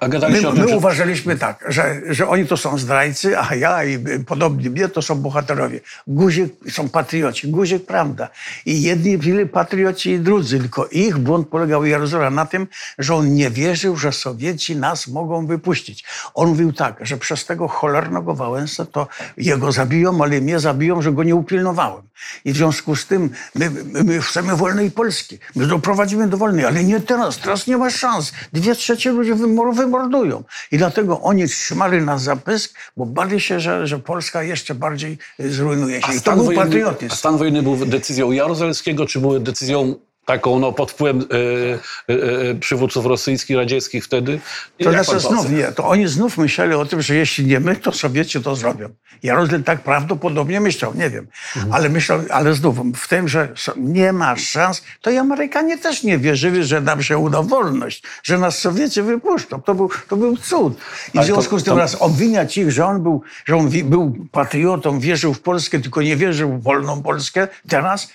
A 0.00 0.08
My, 0.08 0.20
tym, 0.20 0.54
my 0.54 0.68
że... 0.68 0.76
uważaliśmy 0.76 1.36
tak, 1.36 1.64
że, 1.68 2.00
że 2.10 2.28
oni 2.28 2.46
to 2.46 2.56
są 2.56 2.78
zdrajcy, 2.78 3.38
a 3.38 3.54
ja 3.54 3.84
i 3.84 3.98
podobnie 4.26 4.70
mnie 4.70 4.88
to 4.88 5.02
są 5.02 5.14
bohaterowie. 5.14 5.80
Guzik 6.06 6.52
są 6.70 6.88
patrioci. 6.88 7.48
Guzik 7.48 7.86
prawda. 7.86 8.28
I 8.66 8.82
jedni 8.82 9.18
byli 9.18 9.46
patrioci 9.46 10.10
i 10.10 10.18
drudzy, 10.18 10.58
tylko 10.58 10.86
ich 10.86 11.18
błąd 11.18 11.48
polegał 11.48 11.84
Jarozola 11.84 12.30
na 12.30 12.46
tym, 12.46 12.68
że 12.98 13.14
on 13.14 13.34
nie 13.34 13.50
wierzył, 13.50 13.96
że 13.96 14.12
Sowieci 14.12 14.76
nas 14.76 15.08
mogą 15.08 15.46
wypuścić. 15.46 16.04
On 16.34 16.48
mówił 16.48 16.72
tak, 16.72 16.96
że 17.00 17.16
przez 17.16 17.46
tego 17.46 17.68
cholernego 17.68 18.34
Wałęsę 18.34 18.86
to 18.86 19.08
jego 19.36 19.72
zabiją, 19.72 20.22
ale 20.22 20.40
mnie 20.40 20.60
zabiją, 20.60 21.02
że 21.02 21.12
go 21.12 21.22
nie 21.22 21.34
upilnowałem. 21.34 22.02
I 22.44 22.52
w 22.52 22.56
związku 22.56 22.96
z 22.96 23.06
tym 23.06 23.30
my, 23.54 23.70
my, 23.70 24.04
my 24.04 24.20
chcemy 24.20 24.56
wolnej 24.56 24.90
Polski. 24.90 25.38
My 25.56 25.66
doprowadzimy 25.66 26.28
do 26.28 26.36
wolnej, 26.36 26.64
ale 26.64 26.84
nie 26.84 27.00
teraz. 27.00 27.38
Teraz 27.38 27.66
nie 27.66 27.76
ma 27.76 27.90
szans. 27.90 28.32
Dwie 28.52 28.74
trzecie 28.74 29.12
ludzi 29.12 29.32
wymor- 29.32 29.89
wymordują. 29.90 30.44
I 30.72 30.78
dlatego 30.78 31.20
oni 31.20 31.48
trzymali 31.48 32.02
nas 32.02 32.22
za 32.22 32.36
pysk, 32.36 32.74
bo 32.96 33.06
bali 33.06 33.40
się, 33.40 33.60
że, 33.60 33.86
że 33.86 33.98
Polska 33.98 34.42
jeszcze 34.42 34.74
bardziej 34.74 35.18
zrujnuje 35.38 36.02
się. 36.02 36.14
I 36.14 36.20
to 36.20 36.36
był 36.36 36.44
wojenny, 36.44 36.62
a 36.62 36.66
patriotyzm. 36.66 37.14
stan 37.14 37.38
wojenny 37.38 37.62
był 37.62 37.76
decyzją 37.76 38.32
Jaruzelskiego, 38.32 39.06
czy 39.06 39.20
był 39.20 39.40
decyzją 39.40 39.94
taką 40.24 40.58
no, 40.58 40.72
pod 40.72 40.90
wpływem 40.90 41.20
e, 41.20 42.14
e, 42.14 42.50
e, 42.50 42.54
przywódców 42.54 43.06
rosyjskich, 43.06 43.56
radzieckich 43.56 44.04
wtedy? 44.04 44.40
To 44.82 44.90
znaczy 44.90 45.20
znów 45.20 45.50
nie, 45.50 45.64
to 45.72 45.88
oni 45.88 46.08
znów 46.08 46.38
myśleli 46.38 46.74
o 46.74 46.84
tym, 46.86 47.02
że 47.02 47.14
jeśli 47.14 47.46
nie 47.46 47.60
my, 47.60 47.76
to 47.76 47.92
Sowieci 47.92 48.40
to 48.42 48.56
zrobią. 48.56 48.88
Jarozel 49.22 49.64
tak 49.64 49.80
prawdopodobnie 49.82 50.60
myślał, 50.60 50.94
nie 50.94 51.10
wiem. 51.10 51.26
Ale 51.70 51.88
myślał, 51.88 52.20
ale 52.30 52.54
znów 52.54 52.76
w 52.96 53.08
tym, 53.08 53.28
że 53.28 53.48
nie 53.76 54.12
ma 54.12 54.36
szans, 54.36 54.82
to 55.00 55.10
i 55.10 55.16
Amerykanie 55.16 55.78
też 55.78 56.02
nie 56.02 56.18
wierzyli, 56.18 56.64
że 56.64 56.80
nam 56.80 57.02
się 57.02 57.18
uda 57.18 57.42
wolność, 57.42 58.02
że 58.22 58.38
nas 58.38 58.58
Sowieci 58.58 59.02
wypuszczą. 59.02 59.62
To 59.62 59.74
był, 59.74 59.90
to 60.08 60.16
był 60.16 60.36
cud. 60.36 60.72
I 60.74 61.10
w 61.10 61.18
Ale 61.18 61.26
to- 61.28 61.34
związku 61.34 61.58
z 61.58 61.64
tym 61.64 61.72
to- 61.74 61.78
raz 61.78 61.94
obwiniać 61.94 62.58
ich, 62.58 62.70
że 62.72 62.86
on 62.86 63.02
był, 63.02 63.22
że 63.44 63.56
on 63.56 63.68
wi- 63.68 63.84
był 63.84 64.16
patriotą, 64.32 65.00
wierzył 65.00 65.34
w 65.34 65.40
Polskę, 65.40 65.80
tylko 65.80 66.02
nie 66.02 66.16
wierzył 66.16 66.52
w 66.58 66.62
wolną 66.62 67.02
Polskę, 67.02 67.48
teraz 67.68 68.08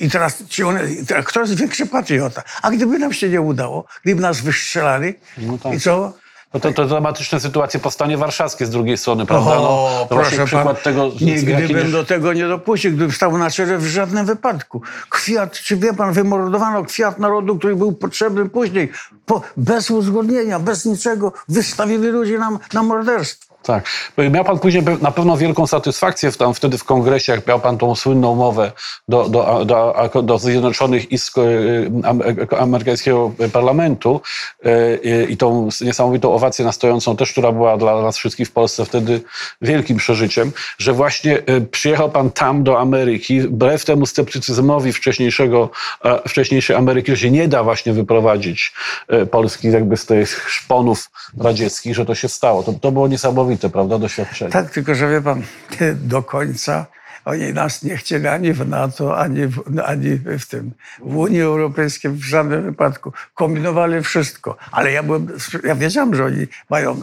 i 0.00 0.10
teraz, 0.10 0.42
czy 0.48 0.66
one, 0.66 0.80
teraz 1.08 1.24
kto 1.26 1.40
jest 1.40 1.54
większy 1.54 1.86
patriota? 1.86 2.42
A 2.62 2.70
gdyby 2.70 2.98
nam 2.98 3.12
się 3.12 3.28
nie 3.28 3.40
udało, 3.40 3.84
gdyby 4.04 4.22
nas 4.22 4.40
wystrzelali, 4.40 5.14
No 5.38 5.58
tak. 5.58 5.74
i 5.74 5.80
co? 5.80 6.12
No 6.54 6.60
to, 6.60 6.72
to 6.72 6.86
dramatyczne 6.86 7.40
sytuacje 7.40 7.80
powstanie 7.80 8.16
warszawskie 8.18 8.66
z 8.66 8.70
drugiej 8.70 8.98
strony, 8.98 9.26
prawda? 9.26 9.50
No, 9.54 9.60
O, 9.60 10.06
właśnie 10.10 10.36
proszę 10.38 10.44
przykład 10.44 10.64
pana, 10.64 10.74
tego, 10.80 11.10
nigdy 11.20 11.74
bym 11.74 11.92
do 11.92 12.04
tego 12.04 12.32
nie 12.32 12.48
dopuścił, 12.48 12.90
gdybym 12.90 13.12
stał 13.12 13.38
na 13.38 13.50
czele 13.50 13.78
w 13.78 13.86
żadnym 13.86 14.26
wypadku. 14.26 14.82
Kwiat, 15.10 15.52
czy 15.52 15.76
wie 15.76 15.92
pan, 15.94 16.12
wymordowano 16.12 16.84
kwiat 16.84 17.18
narodu, 17.18 17.58
który 17.58 17.76
był 17.76 17.92
potrzebny 17.92 18.48
później, 18.48 18.92
po, 19.26 19.42
bez 19.56 19.90
uzgodnienia, 19.90 20.58
bez 20.58 20.84
niczego, 20.84 21.32
wystawili 21.48 22.08
ludzi 22.08 22.38
na, 22.38 22.58
na 22.72 22.82
morderstwo. 22.82 23.53
Tak. 23.64 23.84
Miał 24.30 24.44
pan 24.44 24.58
później 24.58 24.82
na 25.00 25.10
pewno 25.10 25.36
wielką 25.36 25.66
satysfakcję 25.66 26.32
w, 26.32 26.36
tam, 26.36 26.54
wtedy 26.54 26.78
w 26.78 26.84
kongresie, 26.84 27.32
jak 27.32 27.46
miał 27.46 27.60
pan 27.60 27.78
tą 27.78 27.94
słynną 27.94 28.34
mowę 28.34 28.72
do, 29.08 29.28
do, 29.28 29.64
do, 29.64 30.22
do 30.22 30.38
Zjednoczonych 30.38 31.12
Izb 31.12 31.38
am- 32.04 32.22
e, 32.52 32.58
amerykańskiego 32.58 33.32
parlamentu 33.52 34.20
e, 34.64 35.24
i 35.24 35.36
tą 35.36 35.68
niesamowitą 35.80 36.34
owację 36.34 36.64
nastojącą 36.64 37.16
też, 37.16 37.32
która 37.32 37.52
była 37.52 37.76
dla 37.76 38.02
nas 38.02 38.16
wszystkich 38.16 38.48
w 38.48 38.52
Polsce 38.52 38.84
wtedy 38.84 39.20
wielkim 39.62 39.96
przeżyciem, 39.96 40.52
że 40.78 40.92
właśnie 40.92 41.42
przyjechał 41.70 42.10
pan 42.10 42.30
tam 42.30 42.62
do 42.62 42.80
Ameryki, 42.80 43.40
wbrew 43.40 43.84
temu 43.84 44.06
sceptycyzmowi 44.06 44.92
wcześniejszego, 44.92 45.70
wcześniejszej 46.28 46.76
Ameryki, 46.76 47.10
że 47.10 47.16
się 47.16 47.30
nie 47.30 47.48
da 47.48 47.64
właśnie 47.64 47.92
wyprowadzić 47.92 48.72
Polski 49.30 49.70
jakby 49.70 49.96
z 49.96 50.06
tych 50.06 50.50
szponów 50.50 51.10
radzieckich, 51.40 51.94
że 51.94 52.06
to 52.06 52.14
się 52.14 52.28
stało. 52.28 52.62
To, 52.62 52.72
to 52.72 52.92
było 52.92 53.08
niesamowite, 53.08 53.53
prawda, 53.70 53.98
doświadczenie. 53.98 54.50
Tak, 54.50 54.70
tylko 54.70 54.94
że 54.94 55.10
wie 55.10 55.20
pan, 55.20 55.42
do 55.94 56.22
końca 56.22 56.86
oni 57.24 57.52
nas 57.52 57.82
nie 57.82 57.96
chcieli 57.96 58.26
ani 58.26 58.52
w 58.52 58.68
NATO, 58.68 59.18
ani 59.18 59.46
w, 59.46 59.62
ani 59.84 60.10
w 60.38 60.46
tym, 60.46 60.70
w 61.00 61.16
Unii 61.16 61.42
Europejskiej 61.42 62.10
w 62.10 62.24
żadnym 62.24 62.62
wypadku. 62.62 63.12
Kombinowali 63.34 64.02
wszystko. 64.02 64.56
Ale 64.72 64.92
ja 64.92 65.02
byłem, 65.02 65.28
ja 65.64 65.74
wiedziałem, 65.74 66.14
że 66.14 66.24
oni 66.24 66.46
mają, 66.70 67.00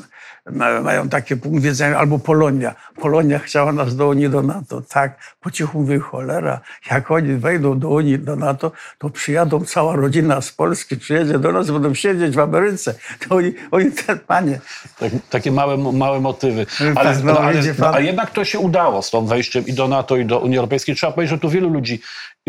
ma- 0.51 0.81
mają 0.81 1.09
taki 1.09 1.37
punkt 1.37 1.63
widzenia, 1.63 1.97
albo 1.97 2.19
Polonia. 2.19 2.75
Polonia 2.99 3.39
chciała 3.39 3.71
nas 3.71 3.95
do 3.95 4.07
Unii, 4.07 4.29
do 4.29 4.41
NATO. 4.41 4.81
Tak, 4.81 5.19
po 5.41 5.51
cichu 5.51 5.79
mówię, 5.79 5.99
cholera, 5.99 6.61
jak 6.91 7.11
oni 7.11 7.33
wejdą 7.33 7.79
do 7.79 7.89
Unii, 7.89 8.19
do 8.19 8.35
NATO, 8.35 8.71
to 8.97 9.09
przyjadą 9.09 9.65
cała 9.65 9.95
rodzina 9.95 10.41
z 10.41 10.51
Polski, 10.51 10.97
przyjedzie 10.97 11.39
do 11.39 11.51
nas, 11.51 11.71
będą 11.71 11.93
siedzieć 11.93 12.35
w 12.35 12.39
Ameryce. 12.39 12.93
To 13.19 13.35
oni, 13.35 13.53
oni 13.71 13.91
te, 13.91 14.15
panie, 14.15 14.59
Tak, 14.99 15.11
takie 15.29 15.51
małe, 15.51 15.77
małe 15.77 16.19
motywy. 16.19 16.65
Ale, 16.95 17.15
tak, 17.15 17.23
no, 17.23 17.39
ale, 17.39 17.61
no, 17.61 17.73
pan. 17.79 17.95
a 17.95 17.99
jednak 17.99 18.31
to 18.31 18.45
się 18.45 18.59
udało 18.59 19.01
z 19.01 19.11
tą 19.11 19.25
wejściem 19.25 19.65
i 19.67 19.73
do 19.73 19.87
NATO, 19.87 20.10
NATO 20.11 20.17
i 20.17 20.25
do 20.25 20.39
Unii 20.39 20.57
Europejskiej. 20.57 20.95
Trzeba 20.95 21.13
powiedzieć, 21.13 21.31
że 21.31 21.39
tu 21.39 21.49
wielu 21.49 21.69
ludzi, 21.69 22.01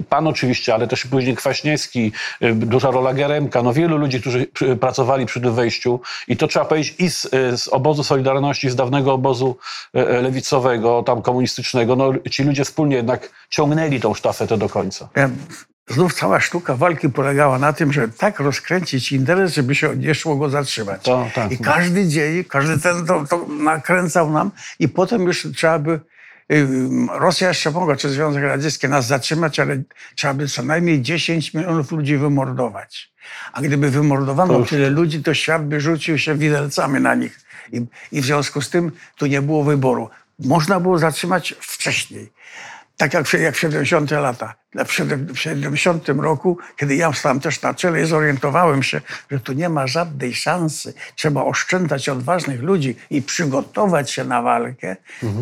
pan 0.09 0.27
oczywiście, 0.27 0.75
ale 0.75 0.87
też 0.89 1.07
później 1.07 1.37
Kwaśniewski, 1.37 2.13
y, 2.43 2.55
duża 2.55 2.91
rola 2.91 3.15
Geremka, 3.15 3.63
no 3.63 3.73
wielu 3.73 3.99
ludzi, 3.99 4.21
którzy 4.21 4.47
pracowali 4.81 5.27
przy 5.27 5.41
tym 5.41 5.55
wejściu 5.55 6.01
i 6.29 6.37
to 6.37 6.47
trzeba 6.47 6.65
powiedzieć 6.65 6.95
i 6.99 7.11
z, 7.11 7.25
y, 7.25 7.59
z 7.59 7.69
obozu 7.69 8.05
Solidarności, 8.05 8.71
z 8.71 8.77
dawnego 8.77 9.13
obozu 9.13 9.57
y, 9.97 10.23
lewicowego, 10.23 11.03
tam 11.03 11.23
komunistycznego, 11.23 11.97
no 11.97 12.13
ci 12.31 12.45
ludzie 12.45 12.65
wspólnie 12.65 12.97
jednak 12.97 13.31
ciągnęli 13.51 14.01
tą 14.01 14.15
sztafetę 14.15 14.59
do 14.59 14.69
końca. 14.69 15.09
Znów 15.89 16.15
cała 16.15 16.41
sztuka 16.41 16.77
walki 16.77 17.09
polegała 17.09 17.59
na 17.59 17.73
tym, 17.73 17.93
że 17.93 18.09
tak 18.09 18.41
rozkręcić 18.41 19.13
interes, 19.13 19.55
żeby 19.55 19.75
się 19.75 19.97
nie 19.97 20.15
szło 20.15 20.37
go 20.37 20.51
zatrzymać. 20.51 21.03
To, 21.03 21.27
tak. 21.35 21.53
I 21.53 21.59
każdy 21.59 22.09
dzień, 22.09 22.45
każdy 22.45 22.79
ten 22.79 23.07
to, 23.07 23.25
to 23.31 23.47
nakręcał 23.49 24.31
nam 24.31 24.51
i 24.79 24.89
potem 24.89 25.23
już 25.23 25.47
trzeba 25.57 25.79
by 25.79 26.01
Rosja 27.13 27.49
jeszcze 27.49 27.71
mogła, 27.71 27.97
czy 27.97 28.09
Związek 28.11 28.43
Radziecki 28.43 28.89
nas 28.89 29.07
zatrzymać, 29.07 29.61
ale 29.61 29.83
trzeba 30.15 30.35
by 30.35 30.49
co 30.49 30.63
najmniej 30.63 31.03
10 31.03 31.55
milionów 31.55 31.93
ludzi 31.93 32.17
wymordować. 32.17 33.13
A 33.53 33.63
gdyby 33.63 33.87
To 33.87 33.93
wymordowano 33.93 34.59
już- 34.59 34.69
tyle 34.69 34.91
ludzi, 34.91 35.23
to 35.23 35.35
świat 35.35 35.67
by 35.69 35.81
rzucił 35.81 36.19
się 36.19 36.35
widelcami 36.35 37.01
na 37.01 37.15
nich. 37.15 37.41
I, 37.73 37.87
I 38.13 38.21
w 38.21 38.25
związku 38.25 38.61
z 38.63 38.71
tym 38.71 38.93
tu 39.17 39.27
nie 39.27 39.43
było 39.43 39.65
wyboru. 39.65 40.11
Można 40.39 40.81
było 40.81 40.99
zatrzymać 40.99 41.55
wcześniej. 41.61 42.33
Tak 42.97 43.15
jak 43.15 43.27
w, 43.29 43.33
jak 43.35 43.55
w 43.55 43.59
70 43.59 44.11
lata. 44.11 44.55
W 44.75 44.93
siedem- 44.93 45.27
w 45.35 45.39
70 45.39 46.09
roku, 46.09 46.59
kiedy 46.77 46.97
ja 46.97 47.13
stałem 47.13 47.41
też 47.41 47.63
na 47.63 47.75
czele, 47.75 48.07
zorientowałem 48.07 48.83
się, 48.83 49.01
że 49.31 49.41
tu 49.41 49.53
nie 49.53 49.69
ma 49.69 49.87
żadnej 49.87 50.35
szansy. 50.35 50.95
Trzeba 51.17 51.45
oszczędzać 51.45 52.09
odważnych 52.09 52.63
ludzi 52.63 52.97
i 53.11 53.23
przygotować 53.23 54.11
się 54.11 54.25
na 54.25 54.43
walkę. 54.43 54.97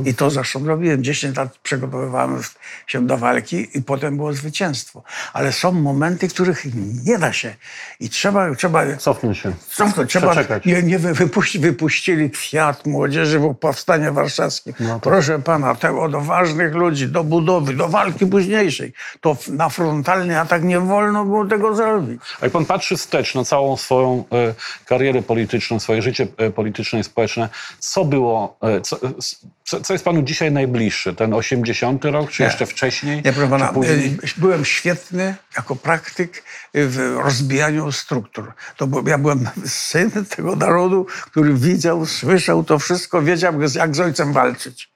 I 0.04 0.14
to 0.14 0.30
zresztą 0.30 0.66
robiłem. 0.66 1.04
10 1.04 1.36
lat 1.36 1.58
przygotowywałem 1.58 2.40
się 2.86 3.06
do 3.06 3.16
walki 3.18 3.68
i 3.78 3.82
potem 3.82 4.16
było 4.16 4.32
zwycięstwo. 4.32 5.02
Ale 5.32 5.52
są 5.52 5.72
momenty, 5.72 6.28
których 6.28 6.64
nie 7.04 7.18
da 7.18 7.32
się. 7.32 7.54
I 8.00 8.08
trzeba, 8.08 8.54
trzeba 8.54 8.96
Cofnąć 8.96 9.38
się. 9.38 9.52
Cofnąć, 9.70 10.10
trzeba, 10.10 10.30
Przeczekać. 10.30 10.64
nie, 10.64 10.82
nie 10.82 10.98
wy- 10.98 11.14
wypuści, 11.14 11.58
wypuścili 11.58 12.30
kwiat 12.30 12.86
młodzieży 12.86 13.38
w 13.38 13.54
powstanie 13.54 14.12
warszawskim. 14.12 14.72
No 14.80 15.00
Proszę 15.00 15.38
pana, 15.38 15.74
tego 15.74 16.08
do 16.08 16.20
ważnych 16.20 16.74
ludzi, 16.74 17.08
do 17.08 17.24
budowy, 17.24 17.74
do 17.74 17.88
walki 17.88 18.26
późniejszej. 18.26 18.92
To 19.20 19.36
na 19.48 19.68
frontalny 19.68 20.40
atak 20.40 20.64
nie 20.64 20.80
wolno 20.80 21.24
było 21.24 21.46
tego 21.46 21.74
zrobić. 21.74 22.20
A 22.40 22.44
jak 22.44 22.52
pan 22.52 22.64
patrzy 22.64 22.96
wstecz 22.96 23.34
na 23.34 23.44
całą 23.44 23.76
swoją 23.76 24.24
e, 24.32 24.54
karierę 24.84 25.22
polityczną, 25.22 25.80
swoje 25.80 26.02
życie 26.02 26.26
e, 26.36 26.50
polityczne 26.50 27.00
i 27.00 27.04
społeczne, 27.04 27.48
co 27.78 28.04
było, 28.04 28.56
e, 28.62 28.80
co, 28.80 28.98
co, 29.82 29.92
jest 29.92 30.04
panu 30.04 30.22
dzisiaj 30.22 30.52
najbliższe? 30.52 31.14
Ten 31.14 31.34
80 31.34 32.04
rok, 32.04 32.30
czy 32.30 32.42
Nie. 32.42 32.46
jeszcze 32.46 32.66
wcześniej? 32.66 33.22
Nie, 33.24 33.32
proszę 33.32 33.50
pana, 33.50 33.72
byłem 34.36 34.64
świetny 34.64 35.34
jako 35.56 35.76
praktyk 35.76 36.44
w 36.74 37.16
rozbijaniu 37.22 37.92
struktur. 37.92 38.52
To 38.76 38.86
bo 38.86 39.02
ja 39.06 39.18
byłem 39.18 39.48
syn 39.66 40.10
tego 40.36 40.56
narodu, 40.56 41.06
który 41.22 41.54
widział, 41.54 42.06
słyszał 42.06 42.64
to 42.64 42.78
wszystko, 42.78 43.22
wiedział, 43.22 43.54
jak 43.74 43.96
z 43.96 44.00
ojcem 44.00 44.32
walczyć. 44.32 44.90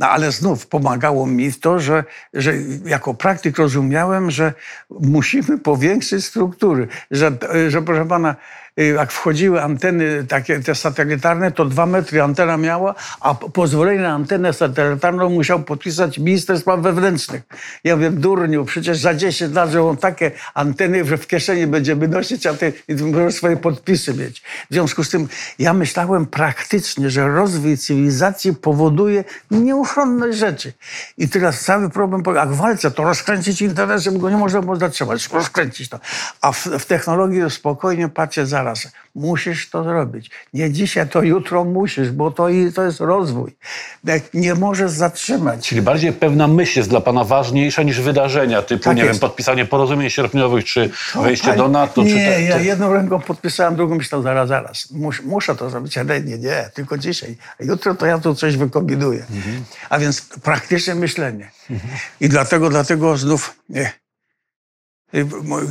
No 0.00 0.08
ale 0.08 0.32
znów 0.32 0.66
pomagało 0.66 1.26
mi 1.26 1.52
to, 1.52 1.80
że, 1.80 2.04
że 2.34 2.52
jako 2.84 3.14
praktyk 3.14 3.58
rozumiałem, 3.58 4.30
że 4.30 4.52
musimy 4.90 5.58
powiększyć 5.58 6.24
struktury. 6.24 6.88
Że, 7.10 7.32
że 7.68 7.82
proszę 7.82 8.06
pana, 8.06 8.36
jak 8.76 9.12
wchodziły 9.12 9.62
anteny 9.62 10.24
takie 10.24 10.60
te 10.60 10.74
satelitarne, 10.74 11.52
to 11.52 11.64
dwa 11.64 11.86
metry 11.86 12.22
antena 12.22 12.56
miała, 12.56 12.94
a 13.20 13.34
pozwolenie 13.34 14.00
na 14.00 14.14
antenę 14.14 14.52
satelitarną 14.52 15.30
musiał 15.30 15.62
podpisać 15.62 16.18
minister 16.18 16.58
spraw 16.58 16.80
wewnętrznych. 16.80 17.42
Ja 17.84 17.96
wiem, 17.96 18.20
durniu, 18.20 18.64
przecież 18.64 18.98
za 18.98 19.14
10 19.14 19.54
lat, 19.54 19.70
że 19.70 19.82
on 19.82 19.96
takie 19.96 20.30
anteny, 20.54 21.04
że 21.04 21.16
w 21.16 21.26
kieszeni 21.26 21.66
będziemy 21.66 22.08
nosić, 22.08 22.46
a 22.46 22.54
ty 22.54 22.72
możesz 23.12 23.34
swoje 23.34 23.56
podpisy 23.56 24.14
mieć. 24.14 24.42
W 24.70 24.74
związku 24.74 25.04
z 25.04 25.10
tym 25.10 25.28
ja 25.58 25.72
myślałem 25.74 26.26
praktycznie, 26.26 27.10
że 27.10 27.28
rozwój 27.28 27.78
cywilizacji 27.78 28.54
powoduje 28.54 29.24
nieuchronność 29.50 30.38
rzeczy. 30.38 30.72
I 31.18 31.28
teraz 31.28 31.60
cały 31.60 31.90
problem 31.90 32.22
jak 32.36 32.52
walce, 32.52 32.90
to 32.90 33.04
rozkręcić 33.04 33.62
interes, 33.62 34.08
go 34.18 34.30
nie 34.30 34.36
można 34.36 34.62
było 34.62 34.76
zatrzymać, 34.76 35.28
rozkręcić 35.28 35.88
to. 35.88 36.00
A 36.40 36.52
w, 36.52 36.66
w 36.66 36.84
technologii 36.84 37.50
spokojnie 37.50 38.08
patrzę 38.08 38.46
Musisz 39.14 39.70
to 39.70 39.84
zrobić. 39.84 40.30
Nie 40.54 40.70
dzisiaj, 40.70 41.08
to 41.08 41.22
jutro 41.22 41.64
musisz, 41.64 42.10
bo 42.10 42.30
to, 42.30 42.48
to 42.74 42.82
jest 42.82 43.00
rozwój. 43.00 43.56
Nie 44.34 44.54
możesz 44.54 44.90
zatrzymać. 44.90 45.68
Czyli 45.68 45.82
bardziej 45.82 46.12
pewna 46.12 46.48
myśl 46.48 46.78
jest 46.78 46.90
dla 46.90 47.00
pana 47.00 47.24
ważniejsza 47.24 47.82
niż 47.82 48.00
wydarzenia, 48.00 48.62
typu, 48.62 48.84
Tak 48.84 48.96
nie 48.96 49.02
jest. 49.02 49.14
wiem, 49.14 49.20
podpisanie 49.20 49.64
porozumień 49.64 50.10
sierpniowych, 50.10 50.64
czy 50.64 50.90
O, 51.14 51.22
wejście 51.22 51.56
do 51.56 51.68
NATO, 51.68 52.02
nie, 52.02 52.10
czy 52.10 52.16
te, 52.16 52.42
ja 52.42 52.58
jedną 52.58 52.92
ręką 52.92 53.20
podpisałem, 53.20 53.76
drugą 53.76 53.94
myślałem, 53.94 54.22
zaraz, 54.22 54.48
zaraz. 54.48 54.90
Mus, 54.90 55.22
muszę 55.22 55.56
to 55.56 55.70
zrobić, 55.70 55.98
ale 55.98 56.20
nie, 56.20 56.38
nie, 56.38 56.70
tylko 56.74 56.98
dzisiaj. 56.98 57.36
A 57.60 57.64
jutro 57.64 57.94
to 57.94 58.06
ja 58.06 58.18
tu 58.18 58.34
coś 58.34 58.56
wykombinuję. 58.56 59.24
Mhm. 59.30 59.64
A 59.90 59.98
więc 59.98 60.20
praktyczne 60.20 60.94
myślenie. 60.94 61.50
I 62.20 62.28
dlatego, 62.28 62.70
dlatego 62.70 63.16
znów 63.16 63.56
nie, 63.68 63.92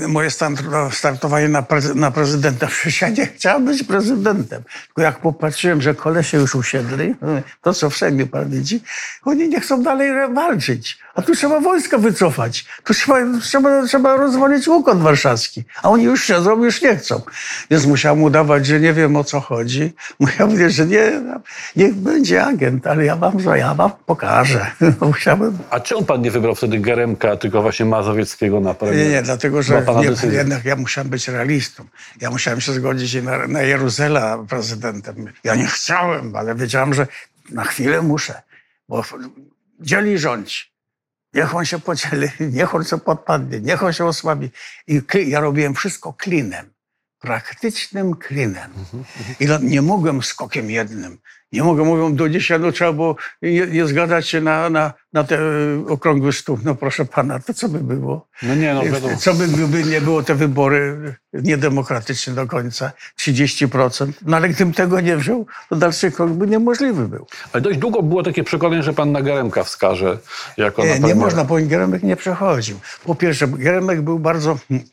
moje 0.08 0.30
stan- 0.30 0.92
startowanie 0.92 1.50
na, 1.50 1.62
prezy- 1.62 1.96
na 1.96 2.12
prezydenta. 2.12 2.68
Przecież 2.68 3.02
ja 3.02 3.10
nie 3.10 3.26
chciałem 3.26 3.66
być 3.66 3.84
prezydentem. 3.84 4.64
Tylko 4.86 5.02
jak 5.02 5.20
popatrzyłem, 5.20 5.82
że 5.82 5.96
kolesie 5.96 6.38
już 6.38 6.56
usiedli, 6.56 7.16
to 7.62 7.74
co 7.74 7.90
w 7.90 7.98
Sejmie 7.98 8.26
pan 8.26 8.50
widzi, 8.50 8.82
oni 9.26 9.50
nie 9.50 9.60
chcą 9.62 9.84
dalej 9.84 10.34
walczyć. 10.34 10.98
A 11.16 11.22
tu 11.22 11.36
trzeba 11.36 11.60
wojska 11.60 11.98
wycofać. 11.98 12.66
Tu 12.84 12.94
trzeba, 12.94 13.18
trzeba, 13.42 13.86
trzeba 13.86 14.18
rozwalić 14.18 14.68
układ 14.68 15.00
warszawski. 15.00 15.64
A 15.84 15.90
oni 15.90 16.04
już 16.04 16.24
siedzą, 16.24 16.64
już 16.64 16.82
nie 16.82 16.96
chcą. 16.96 17.22
Więc 17.72 17.86
musiałem 17.86 18.24
udawać, 18.24 18.66
że 18.66 18.80
nie 18.80 18.94
wiem 18.94 19.16
o 19.16 19.24
co 19.24 19.40
chodzi. 19.40 19.94
Musiałem 20.20 20.52
powiedzieć, 20.52 20.76
że 20.76 20.86
nie, 20.86 21.12
niech 21.76 21.94
będzie 21.96 22.46
agent, 22.46 22.88
ale 22.88 23.06
ja 23.06 23.16
wam, 23.16 23.38
ja 23.58 23.74
wam 23.74 23.92
pokażę. 24.06 24.72
Musiałem 25.02 25.58
A 25.70 25.80
czemu 25.80 26.04
pan 26.04 26.22
nie 26.22 26.32
wybrał 26.32 26.56
wtedy 26.56 26.80
Geremka, 26.80 27.36
tylko 27.38 27.62
właśnie 27.62 27.86
Mazowieckiego 27.86 28.60
na 28.60 28.74
premiera? 28.74 29.04
Nie, 29.04 29.10
nie, 29.10 29.22
dlatego 29.30 29.64
że 29.64 29.74
nie, 30.02 30.08
jednak 30.38 30.66
ja 30.66 30.76
musiałem 30.76 31.10
być 31.10 31.28
realistą. 31.28 31.86
Ja 32.22 32.30
musiałem 32.32 32.62
się 32.62 32.74
zgodzić 32.74 33.14
i 33.14 33.24
na, 33.24 33.48
na 33.48 33.62
Jeruzela 33.62 34.38
prezydentem. 34.50 35.34
Ja 35.44 35.56
nie 35.56 35.68
chciałem, 35.68 36.36
ale 36.36 36.56
wiedziałem, 36.56 36.94
że 36.94 37.08
na 37.50 37.64
chwilę 37.64 38.02
muszę, 38.02 38.42
bo 38.90 39.04
dzieli 39.80 40.18
rządź. 40.18 40.74
Niech 41.34 41.56
on 41.56 41.66
się 41.66 41.80
podzieli, 41.80 42.28
niech 42.58 42.76
on 42.76 42.84
się 42.84 42.98
podpadnie, 43.00 43.60
niech 43.60 43.84
on 43.84 43.94
się 43.94 44.06
osłabi. 44.06 44.52
I 44.88 45.02
ja 45.28 45.40
robiłem 45.40 45.74
wszystko 45.76 46.14
klinem, 46.14 46.74
praktycznym 47.20 48.16
klinem. 48.16 48.72
I 49.40 49.46
dla- 49.46 49.60
nie 49.62 49.82
mogłem 49.82 50.24
skokiem 50.24 50.70
jednym. 50.70 51.18
Nie 51.52 51.64
mogę, 51.64 51.84
mówią, 51.84 52.16
do 52.16 52.30
dzisiaj 52.30 52.60
no, 52.60 52.72
trzeba 52.72 52.94
było 52.94 53.16
nie, 53.42 53.68
nie 53.68 53.86
zgadzać 53.86 54.28
się 54.28 54.42
na, 54.42 54.70
na, 54.70 54.94
na 55.14 55.24
te 55.24 55.40
e, 55.40 55.42
okrągły 55.88 56.34
stół. 56.34 56.60
No 56.64 56.76
proszę 56.76 57.06
pana, 57.06 57.40
to 57.40 57.54
co 57.54 57.70
by 57.70 57.80
było? 57.80 58.28
No 58.44 58.56
nie, 58.56 58.74
no 58.74 58.84
wiadomo. 58.84 59.18
Co 59.18 59.34
by, 59.34 59.48
gdyby 59.48 59.84
nie 59.84 60.02
było 60.02 60.24
te 60.24 60.36
wybory 60.36 60.98
niedemokratyczne 61.34 62.34
do 62.34 62.48
końca, 62.48 62.92
30%. 63.20 64.12
No 64.26 64.38
ale 64.38 64.50
gdybym 64.50 64.74
tego 64.74 65.02
nie 65.02 65.18
wziął, 65.18 65.46
to 65.70 65.76
dalszy 65.76 66.12
krok 66.12 66.30
by 66.30 66.48
niemożliwy 66.48 67.08
był. 67.08 67.26
Ale 67.54 67.62
dość 67.62 67.80
długo 67.80 68.02
było 68.02 68.24
takie 68.24 68.44
przekonanie, 68.44 68.84
że 68.84 68.94
pan 68.94 69.12
na 69.12 69.22
Geremka 69.22 69.64
wskaże 69.64 70.18
jako 70.58 70.84
na 70.86 70.98
Nie, 70.98 71.16
można, 71.16 71.44
bo 71.44 71.56
Geremek 71.62 72.04
nie 72.04 72.16
przechodził. 72.16 72.80
Po 73.06 73.16
pierwsze, 73.16 73.48
Geremek 73.48 74.02
był 74.02 74.20
bardzo, 74.20 74.58
hmm, 74.68 74.88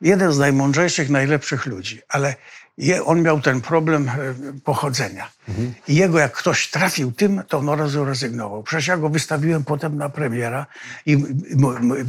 jeden 0.00 0.32
z 0.32 0.38
najmądrzejszych, 0.38 1.10
najlepszych 1.10 1.66
ludzi, 1.66 2.00
ale 2.08 2.34
je, 2.78 3.04
on 3.04 3.22
miał 3.22 3.40
ten 3.40 3.60
problem 3.60 4.08
e, 4.08 4.12
pochodzenia. 4.64 5.30
I 5.88 5.94
jego, 5.94 6.18
jak 6.18 6.32
ktoś 6.32 6.70
trafił 6.70 7.12
tym, 7.12 7.42
to 7.48 7.58
on 7.58 7.68
od 7.68 7.78
razu 7.78 8.04
rezygnował. 8.04 8.62
Przecież 8.62 8.86
ja 8.86 8.96
go 8.96 9.08
wystawiłem 9.08 9.64
potem 9.64 9.96
na 9.96 10.08
premiera 10.08 10.66
i 11.06 11.16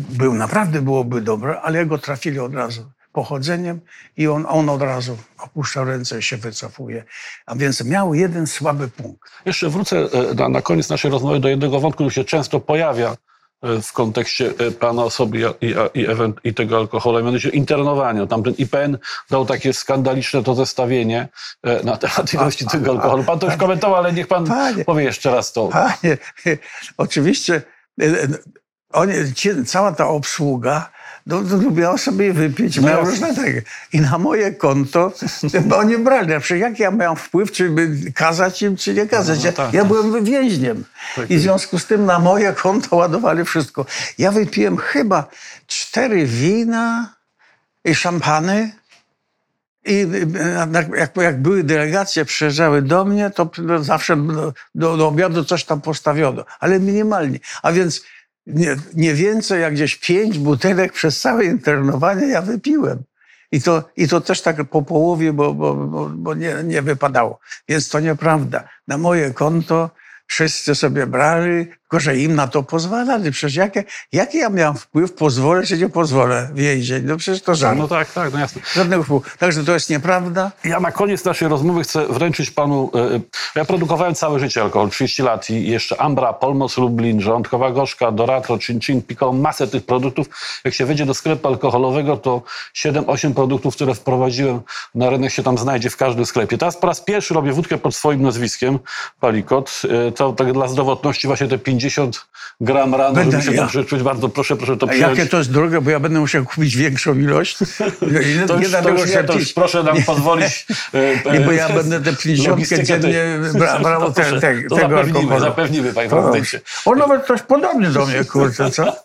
był, 0.10 0.34
naprawdę 0.34 0.82
byłoby 0.82 1.22
dobre, 1.22 1.62
ale 1.62 1.80
jego 1.80 1.98
trafili 1.98 2.40
od 2.40 2.54
razu 2.54 2.92
pochodzeniem 3.14 3.80
i 4.18 4.28
on, 4.28 4.46
on 4.50 4.70
od 4.70 4.82
razu 4.82 5.18
opuszcza 5.38 5.84
ręce 5.84 6.20
i 6.20 6.24
się 6.24 6.38
wycofuje. 6.38 7.04
A 7.46 7.56
więc 7.56 7.86
miał 7.86 8.14
jeden 8.14 8.48
słaby 8.48 8.88
punkt. 8.88 9.32
Jeszcze 9.46 9.70
wrócę 9.70 9.98
e, 9.98 10.34
na, 10.34 10.50
na 10.50 10.62
koniec 10.62 10.90
naszej 10.90 11.12
rozmowy 11.12 11.40
do 11.40 11.48
jednego 11.48 11.80
wątku, 11.80 11.98
który 11.98 12.12
się 12.12 12.24
często 12.24 12.60
pojawia 12.60 13.16
w 13.64 13.94
kontekście 13.94 14.54
e, 14.58 14.72
pana 14.72 15.04
osoby 15.04 15.54
i, 15.62 15.66
i, 15.94 16.06
i, 16.44 16.54
tego 16.54 16.78
alkoholu, 16.78 17.18
mianowicie 17.18 17.50
internowania. 17.50 18.28
Tam 18.28 18.44
ten 18.44 18.54
IPN 18.58 18.98
dał 19.30 19.46
takie 19.46 19.74
skandaliczne 19.74 20.44
to 20.44 20.56
zestawienie 20.56 21.28
e, 21.64 21.84
na 21.84 21.98
temat 21.98 22.34
ilości 22.34 22.66
tego 22.66 22.92
alkoholu. 22.92 23.24
Pan 23.24 23.40
to 23.40 23.48
już 23.48 23.58
komentował, 23.58 23.98
ale 23.98 24.14
niech 24.14 24.28
pan 24.28 24.46
Panie. 24.46 24.86
powie 24.86 25.04
jeszcze 25.04 25.32
raz 25.32 25.54
to. 25.54 25.68
Panie, 25.68 26.18
oczywiście 26.98 27.62
e, 28.02 28.06
e, 28.06 28.28
oni, 28.94 29.14
cała 29.66 29.92
ta 29.92 30.08
obsługa 30.08 30.90
no, 31.26 31.42
no, 31.42 31.58
lubiła 31.58 31.98
sobie 31.98 32.34
wypić, 32.34 32.78
No 32.78 32.88
miała 32.88 33.06
różne 33.06 33.36
takie. 33.36 33.62
I 33.94 34.02
na 34.02 34.18
moje 34.18 34.52
konto, 34.52 35.14
bo 35.66 35.78
oni 35.78 35.98
brali, 35.98 36.40
przykład 36.40 36.70
jak 36.70 36.80
ja 36.80 36.92
miałem 36.92 37.16
wpływ, 37.16 37.52
czy 37.52 37.70
by 37.70 38.12
kazać 38.16 38.62
im, 38.62 38.78
czy 38.78 38.94
nie 38.94 39.08
kazać. 39.08 39.40
No, 39.40 39.46
Ja, 39.46 39.52
tak, 39.52 39.74
ja 39.74 39.82
tak. 39.82 39.88
byłem 39.88 40.24
więźniem. 40.24 40.84
I 41.30 41.38
w 41.38 41.42
związku 41.42 41.80
z 41.80 41.86
tym 41.86 42.06
na 42.06 42.20
moje 42.20 42.54
konto 42.54 42.96
ładowali 42.96 43.46
wszystko. 43.46 43.86
Ja 44.18 44.32
wypiłem 44.32 44.78
chyba 44.78 45.28
cztery 45.68 46.26
wina 46.26 47.14
i 47.86 47.96
szampany. 47.96 48.72
I 49.86 50.08
jak, 50.96 51.18
jak 51.18 51.42
były 51.42 51.64
delegacje, 51.64 52.26
przyjeżdżały 52.26 52.82
do 52.82 53.06
mnie, 53.06 53.30
to 53.30 53.52
zawsze 53.80 54.18
do, 54.18 54.54
do, 54.76 54.98
do 54.98 55.08
obiadu 55.08 55.46
coś 55.46 55.64
tam 55.66 55.82
postawiono, 55.82 56.46
ale 56.60 56.80
minimalnie. 56.80 57.40
A 57.62 57.72
więc 57.72 58.02
nie, 58.46 58.76
nie 58.94 59.14
więcej 59.14 59.62
jak 59.62 59.74
gdzieś 59.74 59.96
pięć 59.96 60.38
butelek 60.38 60.94
przez 60.94 61.20
całe 61.20 61.46
internowanie 61.46 62.28
ja 62.28 62.42
wypiłem. 62.42 63.04
I 63.52 63.62
to, 63.62 63.90
I 63.98 64.08
to 64.08 64.22
też 64.22 64.42
tak 64.42 64.70
po 64.70 64.82
połowie, 64.82 65.34
bo, 65.34 65.54
bo, 65.54 65.76
bo, 65.76 66.10
bo 66.10 66.34
nie, 66.34 66.56
nie 66.64 66.82
wypadało. 66.82 67.40
Więc 67.70 67.90
to 67.90 68.00
nieprawda. 68.00 68.70
Na 68.88 68.98
moje 68.98 69.34
konto 69.34 69.90
wszyscy 70.28 70.76
sobie 70.76 71.08
brali, 71.08 71.68
tylko 71.94 72.04
że 72.04 72.18
im 72.18 72.36
na 72.36 72.48
to 72.48 72.64
pozwalali. 72.64 73.32
Przecież 73.32 73.56
jakie, 73.56 73.84
jaki 74.12 74.38
ja 74.38 74.50
miałem 74.50 74.78
wpływ, 74.78 75.14
pozwolę 75.14 75.66
czy 75.66 75.78
nie 75.78 75.90
pozwolę 75.90 76.50
więzień? 76.54 77.04
No 77.06 77.18
przecież 77.18 77.42
to 77.42 77.56
żart. 77.56 77.78
No 77.78 77.88
tak, 77.88 78.12
tak, 78.12 78.34
no 78.34 78.40
jasne. 78.40 78.62
Żadnego 78.74 79.04
wpływu. 79.04 79.24
Także 79.40 79.64
to 79.64 79.74
jest 79.74 79.90
nieprawda. 79.90 80.52
Ja 80.64 80.80
na 80.80 80.92
koniec 80.92 81.26
naszej 81.26 81.48
rozmowy 81.48 81.84
chcę 81.84 82.06
wręczyć 82.08 82.52
panu. 82.52 82.92
e, 82.96 83.20
Ja 83.56 83.66
produkowałem 83.66 84.16
całe 84.16 84.40
życie 84.40 84.62
alkohol, 84.62 84.90
30 84.90 85.24
lat 85.24 85.50
i 85.50 85.68
jeszcze 85.68 86.02
Ambra, 86.02 86.34
Polmos 86.34 86.78
Lublin, 86.78 87.22
Żołądkowa 87.22 87.72
Gorzka, 87.72 88.12
Dorato, 88.12 88.58
Chin 88.58 88.80
Chin, 88.82 89.02
Piccolo, 89.02 89.34
masę 89.34 89.68
tych 89.68 89.86
produktów. 89.86 90.28
Jak 90.66 90.74
się 90.74 90.86
wejdzie 90.86 91.06
do 91.06 91.14
sklepu 91.14 91.48
alkoholowego, 91.48 92.18
to 92.18 92.42
7-8 92.76 93.34
produktów, 93.34 93.76
które 93.76 93.96
wprowadziłem 93.96 94.62
na 94.96 95.10
rynek 95.10 95.32
się 95.32 95.44
tam 95.44 95.58
znajdzie 95.58 95.90
w 95.90 95.98
każdym 95.98 96.26
sklepie. 96.26 96.58
Teraz 96.58 96.78
po 96.78 96.88
raz 96.88 97.02
pierwszy 97.02 97.34
robię 97.34 97.52
wódkę 97.54 97.78
pod 97.78 97.96
swoim 97.96 98.22
nazwiskiem, 98.22 98.80
Palikot. 99.20 99.82
E, 100.08 100.12
To 100.12 100.34
tak 100.34 100.54
dla 100.54 100.68
zdrowotności 100.68 101.28
właśnie 101.28 101.48
te 101.48 101.58
50 101.58 101.83
gram 102.62 102.96
rano, 102.96 103.14
Będę 103.14 103.32
żeby 103.32 103.44
się 103.44 103.52
ja. 103.52 103.62
dobrze 103.62 103.86
czuć. 103.86 104.04
Bardzo 104.04 104.30
proszę, 104.30 104.56
proszę 104.56 104.78
to 104.78 104.88
przyjąć. 104.88 105.18
jakie 105.18 105.30
to 105.30 105.38
jest 105.38 105.52
drogie, 105.52 105.82
bo 105.82 105.90
ja 105.90 106.00
będę 106.00 106.20
musiał 106.20 106.46
kupić 106.46 106.76
większą 106.76 107.14
ilość. 107.20 107.58
Nie, 108.02 108.48
To 108.48 108.58
już, 108.58 108.72
da 108.72 108.82
to 108.82 108.90
już, 108.90 109.10
nie, 109.10 109.24
to 109.24 109.34
już 109.34 109.54
proszę 109.54 109.84
nam 109.84 110.04
pozwolić. 110.12 110.66
e, 110.94 111.34
Nie, 111.34 111.40
bo 111.40 111.52
e, 111.52 111.56
ja 111.56 111.70
będę 111.70 112.02
te 112.02 112.14
50 112.16 112.50
logistykę 112.50 112.84
dziennie 112.84 113.24
bra, 113.60 113.80
brał 113.80 114.14
te, 114.14 114.22
proszę, 114.22 114.40
te, 114.42 114.62
to 114.70 114.76
tego 114.76 114.90
zapewnimy, 114.98 115.40
zapewnimy, 115.40 115.94
panie 115.94 116.10
To 116.10 116.16
prezydencie. 116.16 116.62
On 116.86 116.98
nawet 116.98 117.26
coś 117.28 117.42
podobny 117.42 117.90
do 117.90 118.06
mnie, 118.06 118.24
kurczę, 118.26 118.72
co? 118.72 118.96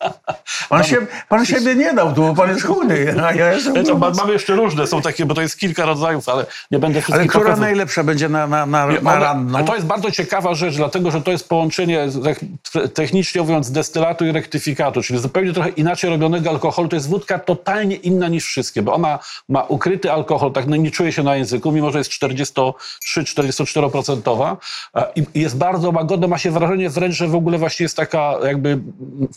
Pan, 0.69 0.85
się, 0.85 0.97
pan 1.29 1.47
siebie 1.47 1.75
nie 1.75 1.95
dał 1.95 2.13
tu, 2.15 2.23
bo 2.23 2.35
pan 2.35 2.51
jest 2.51 2.67
chudy, 2.67 3.15
a 3.23 3.33
ja 3.33 3.53
jestem 3.53 3.77
E, 3.77 3.83
To 3.85 3.95
ma, 3.95 4.07
gruby. 4.07 4.17
mamy 4.21 4.33
jeszcze 4.33 4.57
różne, 4.57 4.87
są 4.87 5.03
takie, 5.03 5.27
bo 5.27 5.35
to 5.35 5.43
jest 5.43 5.59
kilka 5.59 5.85
rodzajów, 5.87 6.29
ale 6.29 6.47
nie 6.71 6.79
będę 6.79 6.97
Ale 6.99 7.03
wszystkich 7.03 7.31
która 7.31 7.45
pokazywał. 7.45 7.69
najlepsza 7.69 8.05
będzie 8.05 8.29
na, 8.29 8.47
na, 8.47 8.67
na, 8.67 8.87
Nie, 8.87 9.01
na 9.01 9.19
ranną? 9.19 9.65
to 9.65 9.75
jest 9.75 9.87
bardzo 9.87 10.11
ciekawa 10.11 10.55
rzecz, 10.55 10.77
dlatego 10.77 11.11
że 11.11 11.23
to 11.23 11.31
jest 11.31 11.49
połączenie, 11.49 12.09
te- 12.25 12.47
technicznie 12.95 13.41
mówiąc, 13.41 13.71
destylatu 13.71 14.27
i 14.27 14.33
rektyfikatu, 14.33 15.03
czyli 15.03 15.19
zupełnie 15.19 15.53
trochę 15.53 15.69
inaczej 15.69 16.11
robionego 16.11 16.51
alkoholu. 16.51 16.89
To 16.89 16.97
jest 16.97 17.09
wódka 17.09 17.39
totalnie 17.39 17.97
inna 17.97 18.29
niż 18.29 18.45
wszystkie, 18.45 18.83
bo 18.83 18.95
ona 18.95 19.19
ma 19.49 19.63
ukryty 19.63 20.13
alkohol, 20.13 20.53
tak 20.53 20.67
no, 20.67 20.77
nie 20.77 20.91
czuje 20.91 21.13
się 21.13 21.23
na 21.23 21.37
języku, 21.37 21.73
mimo 21.73 21.91
że 21.91 21.99
jest 21.99 22.11
43-44% 22.11 24.57
e, 24.95 25.13
i 25.15 25.41
jest 25.41 25.57
bardzo 25.57 25.91
łagodna, 25.91 26.27
ma 26.27 26.39
się 26.39 26.51
wrażenie 26.51 26.91
wręcz, 26.91 27.15
że 27.15 27.29
w 27.29 27.35
ogóle 27.35 27.59
właśnie 27.59 27.85
jest 27.85 27.97
taka 27.97 28.35
jakby 28.45 28.79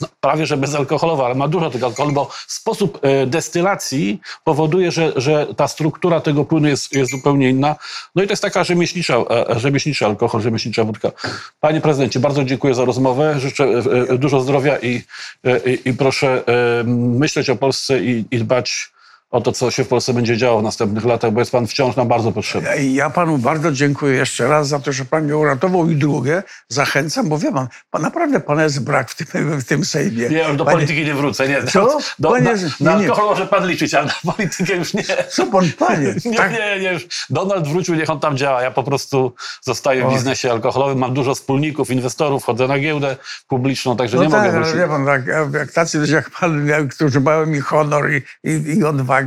no, 0.01 0.07
prawie 0.21 0.45
że 0.45 0.57
bezalkoholowa, 0.57 1.25
ale 1.25 1.35
ma 1.35 1.47
dużo 1.47 1.69
tego 1.69 1.85
alkoholu, 1.85 2.13
bo 2.13 2.29
sposób 2.47 2.99
e, 3.01 3.25
destylacji 3.25 4.21
powoduje, 4.43 4.91
że, 4.91 5.13
że 5.15 5.47
ta 5.55 5.67
struktura 5.67 6.19
tego 6.19 6.45
płynu 6.45 6.67
jest, 6.67 6.93
jest 6.93 7.11
zupełnie 7.11 7.49
inna. 7.49 7.75
No 8.15 8.23
i 8.23 8.27
to 8.27 8.31
jest 8.31 8.43
taka 8.43 8.63
rzemieślnicza, 8.63 9.17
e, 9.17 9.59
rzemieślnicza 9.59 10.05
alkohol, 10.05 10.41
rzemieślnicza 10.41 10.83
wódka. 10.83 11.11
Panie 11.59 11.81
prezydencie, 11.81 12.19
bardzo 12.19 12.43
dziękuję 12.43 12.73
za 12.73 12.85
rozmowę. 12.85 13.10
Życzę 13.39 13.63
e, 13.63 14.13
e, 14.13 14.17
dużo 14.17 14.41
zdrowia 14.41 14.77
i, 14.77 15.01
e, 15.43 15.71
i, 15.71 15.89
i 15.89 15.93
proszę 15.93 16.43
myśleć 16.85 17.49
o 17.49 17.55
Polsce 17.55 18.03
i, 18.03 18.25
i 18.31 18.37
dbać 18.37 18.91
o 19.31 19.41
to, 19.41 19.51
co 19.51 19.71
się 19.71 19.83
w 19.83 19.87
Polsce 19.87 20.13
będzie 20.13 20.37
działo 20.37 20.59
w 20.59 20.63
następnych 20.63 21.05
latach, 21.05 21.31
bo 21.31 21.39
jest 21.39 21.51
pan 21.51 21.67
wciąż 21.67 21.95
nam 21.95 22.07
bardzo 22.07 22.31
potrzebny. 22.31 22.83
Ja 22.85 23.09
panu 23.09 23.37
bardzo 23.37 23.71
dziękuję 23.71 24.15
jeszcze 24.15 24.47
raz 24.47 24.67
za 24.67 24.79
to, 24.79 24.91
że 24.93 25.05
pan 25.05 25.23
mnie 25.23 25.37
uratował 25.37 25.89
i 25.89 25.95
drugie 25.95 26.43
zachęcam, 26.69 27.29
bo 27.29 27.37
wie 27.37 27.51
pan, 27.51 27.67
pan 27.91 28.01
naprawdę 28.01 28.39
pana 28.39 28.63
jest 28.63 28.83
brak 28.83 29.09
w 29.09 29.15
tym, 29.31 29.59
w 29.61 29.63
tym 29.65 29.85
Sejmie. 29.85 30.29
Nie, 30.29 30.43
do 30.55 30.65
Panie- 30.65 30.75
polityki 30.77 31.05
nie 31.05 31.13
wrócę. 31.13 31.47
Nie. 31.47 31.63
Co? 31.63 31.97
Do, 32.19 32.29
Panie- 32.29 32.43
na, 32.79 32.91
na 32.93 32.99
nie. 32.99 33.05
alkohol 33.09 33.25
może 33.29 33.47
pan 33.47 33.67
liczyć, 33.67 33.93
ale 33.93 34.05
na 34.25 34.31
politykę 34.33 34.73
już 34.75 34.93
nie. 34.93 35.03
Co 35.29 35.45
pan, 35.45 35.71
panie? 35.79 36.15
Nie, 36.25 36.37
Tak, 36.37 36.51
nie, 36.51 36.79
nie. 36.79 36.93
Już 36.93 37.07
Donald 37.29 37.67
wrócił, 37.67 37.95
niech 37.95 38.09
on 38.09 38.19
tam 38.19 38.37
działa. 38.37 38.61
Ja 38.61 38.71
po 38.71 38.83
prostu 38.83 39.33
zostaję 39.61 40.03
w 40.03 40.05
O. 40.07 40.11
biznesie 40.11 40.51
alkoholowym. 40.51 40.97
Mam 40.97 41.13
dużo 41.13 41.35
wspólników, 41.35 41.89
inwestorów, 41.91 42.43
chodzę 42.43 42.67
na 42.67 42.79
giełdę 42.79 43.17
publiczną, 43.47 43.97
także 43.97 44.17
No 44.17 44.23
nie 44.23 44.29
tak, 44.29 44.39
mogę 44.45 44.51
wrócić. 44.57 44.75
wie 44.75 44.87
pan, 44.87 45.05
tak, 45.05 45.21
jak 45.53 45.71
tacy 45.71 45.99
ludzie 45.99 46.15
jak 46.15 46.29
pan, 46.29 46.67
którzy 46.95 47.21
mają 47.21 47.45
mi 47.45 47.59
honor 47.59 48.11
i, 48.11 48.21
i, 48.43 48.77
i 48.77 48.83
odwagę, 48.83 49.20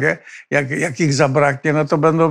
jak, 0.50 0.70
jak 0.70 1.00
ich 1.00 1.14
zabraknie, 1.14 1.72
no 1.72 1.84
to 1.84 1.98
będą 1.98 2.30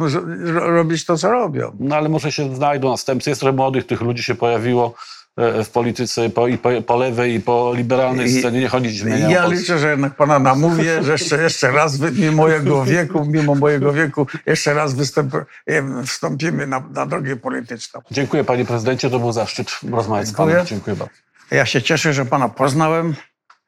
robić 0.54 1.06
to, 1.06 1.18
co 1.18 1.32
robią. 1.32 1.72
No 1.80 1.96
ale 1.96 2.10
może 2.10 2.32
się 2.32 2.56
znajdą 2.56 2.90
następcy. 2.90 3.30
Jest 3.30 3.42
trochę 3.42 3.56
młodych 3.56 3.88
tych 3.88 4.02
ludzi 4.02 4.24
się 4.24 4.36
pojawiło 4.36 4.96
e, 5.38 5.64
w 5.64 5.70
polityce 5.70 6.30
po, 6.30 6.48
i 6.48 6.58
po, 6.58 6.70
po 6.88 6.98
lewej 6.98 7.34
i 7.34 7.40
po 7.40 7.74
liberalnej 7.76 8.30
scenie. 8.40 8.72
Oni 8.72 8.90
zmieniają 8.90 9.30
Ja 9.30 9.48
liczę, 9.48 9.80
że 9.80 9.90
jednak 9.92 10.16
pana 10.16 10.40
namówię, 10.40 11.04
że 11.04 11.12
jeszcze, 11.12 11.44
jeszcze 11.44 11.72
raz, 11.72 12.00
mimo 12.00 12.32
mojego 12.32 12.86
wieku, 12.86 13.26
mimo 13.26 13.56
mojego 13.56 13.94
wieku, 13.94 14.28
jeszcze 14.46 14.74
raz 14.74 14.94
występ, 14.94 15.36
em, 15.68 16.06
wstąpimy 16.06 16.68
na, 16.68 16.84
na 16.94 17.06
drogę 17.06 17.36
polityczną. 17.36 18.02
Dziękuję 18.12 18.44
panie 18.44 18.66
prezydencie, 18.66 19.10
to 19.10 19.20
był 19.20 19.32
zaszczyt 19.32 19.80
rozmawiać 19.92 20.28
z 20.28 20.34
panem. 20.34 20.50
Dziękuję. 20.50 20.70
Dziękuję 20.70 20.96
bardzo. 20.96 21.14
Ja 21.52 21.66
się 21.66 21.82
cieszę, 21.82 22.14
że 22.14 22.26
pana 22.26 22.50
poznałem 22.50 23.16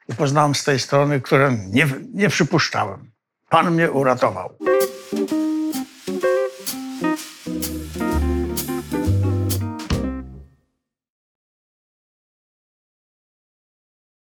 i 0.10 0.15
poznałem 0.15 0.55
z 0.55 0.63
tej 0.63 0.79
strony, 0.79 1.21
której 1.21 1.58
nie, 1.71 1.88
nie 2.13 2.29
przypuszczałem. 2.29 3.12
Pan 3.56 3.72
mnie 3.72 3.91
uratował. 3.91 4.50